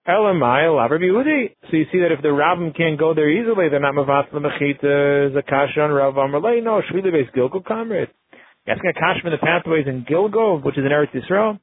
Elamai, 0.07 1.51
So 1.71 1.77
you 1.77 1.87
see 1.91 1.99
that 1.99 2.12
if 2.12 2.23
the 2.23 2.33
rabbin 2.33 2.73
can't 2.77 2.97
go 2.97 3.14
there 3.14 3.29
easily, 3.29 3.69
they're 3.69 3.81
not 3.81 3.95
mavat 3.95 4.31
the 4.33 4.38
mechitza, 4.38 5.35
zakasha 5.35 5.79
on 5.79 5.91
Rav 5.91 6.14
Amalei, 6.14 6.62
no, 6.62 6.81
shvili 6.81 7.11
base 7.11 7.29
Gilgul 7.37 7.64
comrade. 7.64 8.11
Asking 8.69 8.91
a 8.91 8.95
kash 8.95 9.21
from 9.23 9.33
the 9.33 9.38
pathways 9.38 9.87
in 9.88 10.05
Gilgul, 10.05 10.64
which 10.64 10.79
is 10.79 10.85
in 10.85 10.93
Eretz 10.93 11.11
Yisrael. 11.12 11.59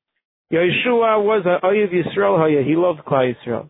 Yeshua 0.52 1.24
was 1.24 1.46
a 1.46 1.66
Oyev 1.66 1.94
Yisrael, 1.94 2.66
he 2.68 2.76
loved 2.76 3.00
Klai 3.08 3.34
Yisrael. 3.34 3.70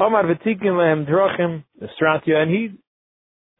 Omar 0.00 0.24
v'tikin 0.24 0.72
lehem 0.72 1.06
drachim, 1.06 1.64
the 1.78 1.88
and 2.34 2.50
he 2.50 2.70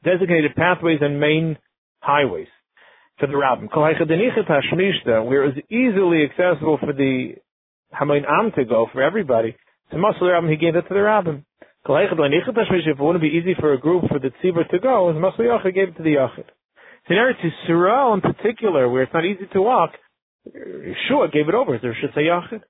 designated 0.02 0.54
pathways 0.56 1.00
and 1.02 1.20
main 1.20 1.58
highways 2.00 2.48
for 3.18 3.26
the 3.26 3.36
rabbin. 3.36 3.68
Where 3.72 3.90
it 5.44 5.54
was 5.54 5.58
easily 5.70 6.24
accessible 6.24 6.78
for 6.78 6.92
the 6.92 7.34
Hamayin 7.92 8.24
Am 8.28 8.52
to 8.56 8.64
go, 8.64 8.86
for 8.92 9.02
everybody. 9.02 9.56
To 9.90 9.96
Masal 9.96 10.30
Rabbin, 10.30 10.50
he 10.50 10.56
gave 10.56 10.76
it 10.76 10.82
to 10.82 10.94
the 10.94 11.02
rabbin. 11.02 11.44
If 11.90 12.12
it 12.12 12.98
wouldn't 12.98 13.22
be 13.22 13.28
easy 13.28 13.54
for 13.58 13.72
a 13.72 13.78
group 13.78 14.08
for 14.08 14.18
the 14.18 14.30
tzibur 14.42 14.68
to 14.68 14.78
go, 14.78 15.12
Masal 15.14 15.40
Yachid 15.40 15.74
gave 15.74 15.88
it 15.88 15.96
to 15.96 16.02
the 16.02 16.16
Yachid. 16.16 16.44
So 17.06 17.14
in 17.14 17.16
Eretz 17.16 17.40
Yisrael 17.40 18.12
in 18.14 18.20
particular, 18.20 18.88
where 18.90 19.04
it's 19.04 19.14
not 19.14 19.24
easy 19.24 19.46
to 19.54 19.62
walk, 19.62 19.92
Yeshua 20.46 21.32
gave 21.32 21.48
it 21.48 21.54
over 21.54 21.78
to 21.78 21.88
Rosh 21.88 22.04
Yachid. 22.14 22.62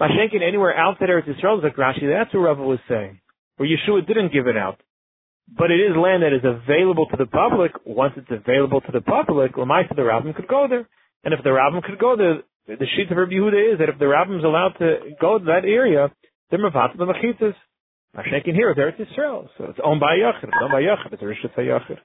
Mashenkin 0.00 0.42
anywhere 0.42 0.74
outside 0.74 1.10
Eretz 1.10 1.28
Yisrael, 1.28 1.62
like 1.62 1.76
Rashi, 1.76 2.06
that's 2.08 2.32
what 2.32 2.40
Rava 2.40 2.62
was 2.62 2.80
saying. 2.88 3.20
Where 3.58 3.68
Yeshua 3.68 4.06
didn't 4.06 4.32
give 4.32 4.46
it 4.46 4.56
out. 4.56 4.80
But 5.48 5.70
it 5.70 5.80
is 5.80 5.96
land 5.96 6.22
that 6.22 6.32
is 6.32 6.44
available 6.44 7.06
to 7.10 7.16
the 7.16 7.26
public. 7.26 7.72
Once 7.84 8.14
it's 8.16 8.30
available 8.30 8.80
to 8.80 8.92
the 8.92 9.00
public, 9.00 9.54
Lamaisa, 9.54 9.94
the 9.96 10.02
Rabbim 10.02 10.34
could 10.34 10.48
go 10.48 10.66
there. 10.68 10.88
And 11.24 11.34
if 11.34 11.42
the 11.42 11.50
Rabbim 11.50 11.82
could 11.82 11.98
go 11.98 12.16
there, 12.16 12.42
the 12.66 12.86
sheet 12.96 13.10
of 13.10 13.16
Rabbi 13.16 13.32
Yehuda 13.32 13.74
is 13.74 13.78
that 13.78 13.88
if 13.88 13.98
the 13.98 14.06
Rabbim 14.06 14.38
is 14.38 14.44
allowed 14.44 14.74
to 14.78 15.14
go 15.20 15.38
to 15.38 15.44
that 15.46 15.64
area, 15.64 16.10
they're 16.50 16.58
Mavat 16.58 16.96
the 16.96 17.04
Machitas. 17.04 17.54
Mashenkin 18.16 18.54
here 18.54 18.70
is 18.70 18.76
Eretz 18.76 19.00
Yisrael. 19.00 19.48
So 19.58 19.64
it's 19.64 19.78
owned 19.82 20.00
by 20.00 20.16
Yachid. 20.16 20.44
It's 20.44 20.52
owned 20.62 20.72
by 20.72 20.82
Yachid. 20.82 21.12
It's 21.12 21.22
a 21.22 21.24
Rishon 21.24 21.56
Yachid. 21.58 21.98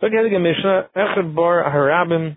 So 0.00 0.06
again, 0.06 0.30
the 0.30 0.38
Mishnah, 0.38 0.88
Echad 0.94 1.34
Bar 1.34 1.64
Harabim, 1.64 2.36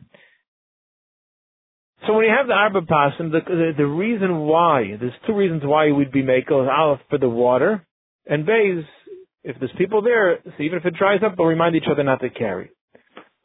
so 2.08 2.13
when 2.13 2.25
you 2.25 2.32
have 2.36 2.47
the 2.47 2.53
Arba 2.53 2.82
Pasim, 2.82 3.32
the, 3.32 3.41
the, 3.45 3.71
the 3.77 3.86
reason 3.86 4.39
why, 4.39 4.95
there's 4.99 5.13
two 5.27 5.34
reasons 5.34 5.63
why 5.65 5.91
we'd 5.91 6.12
be 6.12 6.23
makel, 6.23 6.67
Aleph 6.69 7.01
for 7.10 7.17
the 7.17 7.27
water, 7.27 7.86
and 8.25 8.45
Bays, 8.45 8.86
if 9.43 9.58
there's 9.60 9.71
people 9.78 10.02
there, 10.02 10.39
so 10.43 10.63
even 10.63 10.80
if 10.80 10.86
it 10.86 10.95
dries 10.95 11.21
up, 11.25 11.36
they'll 11.38 11.45
remind 11.45 11.75
each 11.75 11.88
other 11.89 12.04
not 12.04 12.21
to 12.21 12.30
carry. 12.30 12.71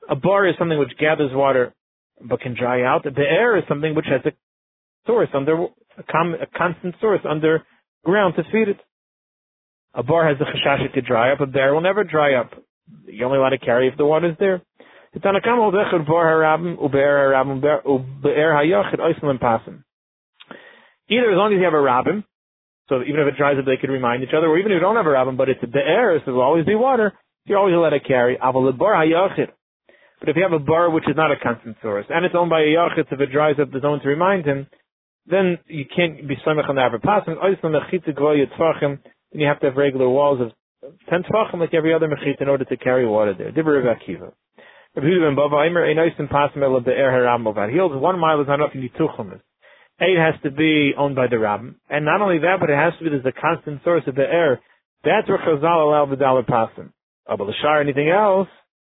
A 0.09 0.16
bar 0.16 0.46
is 0.46 0.54
something 0.59 0.78
which 0.78 0.98
gathers 0.98 1.30
water 1.33 1.74
but 2.20 2.40
can 2.40 2.54
dry 2.59 2.83
out. 2.85 3.04
The 3.04 3.22
air 3.22 3.57
is 3.57 3.64
something 3.68 3.94
which 3.94 4.07
has 4.07 4.20
a 4.24 4.33
source 5.07 5.28
under, 5.35 5.64
a, 5.98 6.02
com, 6.11 6.35
a 6.35 6.46
constant 6.59 6.94
source 7.00 7.20
underground 7.28 8.35
to 8.37 8.42
feed 8.52 8.68
it. 8.68 8.80
A 9.94 10.02
bar 10.02 10.28
has 10.28 10.37
a 10.40 10.44
chashash 10.44 10.92
to 10.92 11.00
dry 11.00 11.33
up, 11.33 11.40
a 11.40 11.46
bear 11.46 11.72
will 11.72 11.80
never 11.80 12.04
dry 12.04 12.35
up. 12.35 12.50
You're 13.07 13.26
only 13.26 13.38
allowed 13.38 13.50
to 13.50 13.59
carry 13.59 13.88
if 13.88 13.96
the 13.96 14.04
water 14.04 14.30
is 14.30 14.37
there. 14.38 14.61
Either 15.14 15.30
as 21.30 21.37
long 21.37 21.52
as 21.52 21.57
you 21.59 21.64
have 21.64 21.74
a 21.74 21.80
rabbin, 21.80 22.24
so 22.88 23.02
even 23.02 23.20
if 23.20 23.28
it 23.28 23.36
dries 23.36 23.58
up, 23.58 23.64
they 23.64 23.76
could 23.76 23.90
remind 23.90 24.22
each 24.22 24.34
other, 24.36 24.46
or 24.46 24.58
even 24.58 24.72
if 24.72 24.76
you 24.76 24.80
don't 24.80 24.96
have 24.96 25.06
a 25.06 25.10
rabbin, 25.10 25.36
but 25.36 25.48
it's 25.48 25.62
a 25.62 25.66
be'er, 25.66 26.18
so 26.20 26.24
there 26.26 26.34
will 26.34 26.42
always 26.42 26.66
be 26.66 26.74
water, 26.74 27.12
you're 27.46 27.58
always 27.58 27.74
allowed 27.74 27.90
to 27.90 28.00
carry. 28.00 28.36
But 28.38 30.28
if 30.28 30.36
you 30.36 30.42
have 30.42 30.52
a 30.52 30.58
bar 30.58 30.90
which 30.90 31.08
is 31.08 31.16
not 31.16 31.30
a 31.32 31.36
constant 31.36 31.76
source, 31.82 32.06
and 32.08 32.24
it's 32.24 32.34
owned 32.34 32.50
by 32.50 32.60
a 32.60 32.66
yachid, 32.66 33.10
if 33.10 33.20
it 33.20 33.32
dries 33.32 33.56
up, 33.60 33.70
there's 33.70 33.82
no 33.82 33.90
one 33.90 34.00
to 34.00 34.08
remind 34.08 34.46
him, 34.46 34.66
then 35.26 35.58
you 35.66 35.84
can't 35.84 36.28
be 36.28 36.36
slimach 36.46 36.68
on 36.68 36.76
the 36.76 36.82
Pasim. 37.02 37.36
Then 39.32 39.40
you 39.40 39.48
have 39.48 39.60
to 39.60 39.66
have 39.66 39.76
regular 39.76 40.08
walls 40.08 40.40
of 40.40 40.52
10 41.08 41.22
tfachim 41.24 41.60
like 41.60 41.74
every 41.74 41.94
other 41.94 42.08
mechit 42.08 42.40
in 42.40 42.48
order 42.48 42.64
to 42.64 42.76
carry 42.76 43.06
water 43.06 43.34
there. 43.36 43.50
Dibber 43.50 43.82
Akiva. 43.82 44.32
Of 44.96 45.02
the 46.84 46.92
air 46.92 47.28
over. 47.28 47.70
He 47.70 47.78
holds 47.78 47.96
one 47.96 48.18
mile 48.18 48.40
is 48.40 48.46
not 48.46 48.54
enough. 48.60 48.70
You 48.74 48.82
need 48.82 48.92
two 48.96 49.08
chumas. 49.18 49.40
Eight 50.00 50.18
has 50.18 50.35
to 50.42 50.50
be 50.50 50.92
owned 50.98 51.14
by 51.14 51.28
the 51.28 51.38
rabbin, 51.38 51.76
and 51.88 52.04
not 52.04 52.20
only 52.20 52.38
that, 52.40 52.57
but 52.59 52.68
it 52.68 52.76
has 52.76 52.94
to 52.98 53.04
be 53.04 53.11
there's 53.11 53.24
a 53.24 53.40
constant 53.40 53.80
source 53.85 54.02
of 54.09 54.16
the 54.16 54.22
air. 54.22 54.61
That's 55.04 55.28
where 55.28 55.38
Chazal 55.38 55.87
allow 55.87 56.07
the 56.07 56.16
dollar 56.16 56.42
pasim. 56.42 56.90
Abel 57.30 57.52
Shar 57.62 57.80
anything 57.80 58.11
else? 58.11 58.48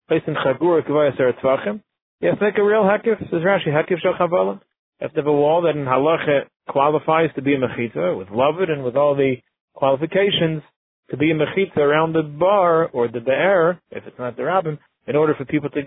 Based 0.10 0.28
in 0.28 0.36
Chagur 0.36 0.86
Kavaya 0.88 1.16
Ser 1.18 1.34
Tvachim. 1.44 1.82
Yes, 2.20 2.38
make 2.40 2.58
a 2.58 2.64
real 2.64 2.84
hekif. 2.84 3.20
Says 3.20 3.42
Rashi 3.42 3.68
hekif 3.68 4.00
shel 4.02 4.14
Chavala. 4.20 4.62
If 5.00 5.14
they 5.14 5.22
have 5.22 5.28
a 5.28 5.32
wall 5.32 5.64
that 5.64 5.76
in 5.76 5.86
halacha 5.86 6.42
qualifies 6.70 7.30
to 7.36 7.42
be 7.42 7.56
a 7.56 7.58
mechita 7.58 8.16
with 8.16 8.30
loved 8.30 8.70
and 8.70 8.84
with 8.84 8.96
all 8.96 9.16
the 9.16 9.38
qualifications 9.74 10.62
to 11.10 11.18
be 11.18 11.32
a 11.32 11.34
mechita 11.34 11.78
around 11.78 12.14
the 12.14 12.22
bar 12.22 12.88
or 12.90 13.08
the 13.08 13.20
be'er, 13.20 13.80
if 13.90 14.06
it's 14.06 14.20
not 14.20 14.38
the 14.38 14.44
rabbin, 14.44 14.78
in 15.08 15.16
order 15.16 15.34
for 15.34 15.46
people 15.46 15.70
to 15.72 15.82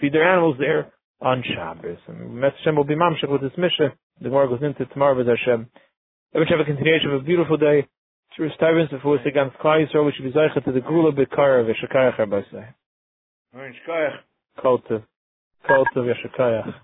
feed 0.00 0.12
their 0.14 0.30
animals 0.30 0.56
there 0.60 0.92
on 1.20 1.42
Shabbos. 1.42 1.98
And 2.06 2.36
Mes 2.36 2.52
will 2.66 2.84
be 2.84 2.94
mamshach 2.94 3.30
with 3.30 3.40
this 3.40 3.58
Mishnah. 3.58 3.92
The 4.20 4.30
more 4.30 4.48
goes 4.48 4.62
into 4.62 4.86
tomorrow 4.86 5.16
with 5.16 5.26
Hashem. 5.26 5.68
I 6.34 6.38
wish 6.38 6.48
you 6.50 6.56
have 6.56 6.66
a 6.66 6.68
continuation 6.68 7.10
of 7.10 7.20
a 7.20 7.24
beautiful 7.24 7.56
day. 7.56 7.86
Through 8.34 8.50
Stavins 8.58 8.90
before 8.90 9.12
we 9.12 9.30
against 9.30 9.56
Klai 9.58 9.86
Yisrael, 9.86 10.04
we 10.04 10.12
should 10.12 10.24
be 10.24 10.32
zeicha 10.32 10.62
to 10.64 10.72
the 10.72 10.80
Gula 10.80 11.12
Bekara 11.12 11.60
of 11.60 11.66
Yeshakayach 11.66 12.18
Arbasai. 12.18 12.74
Kolta. 14.62 15.02
Kolta 15.68 15.96
Yeshakayach. 15.96 16.74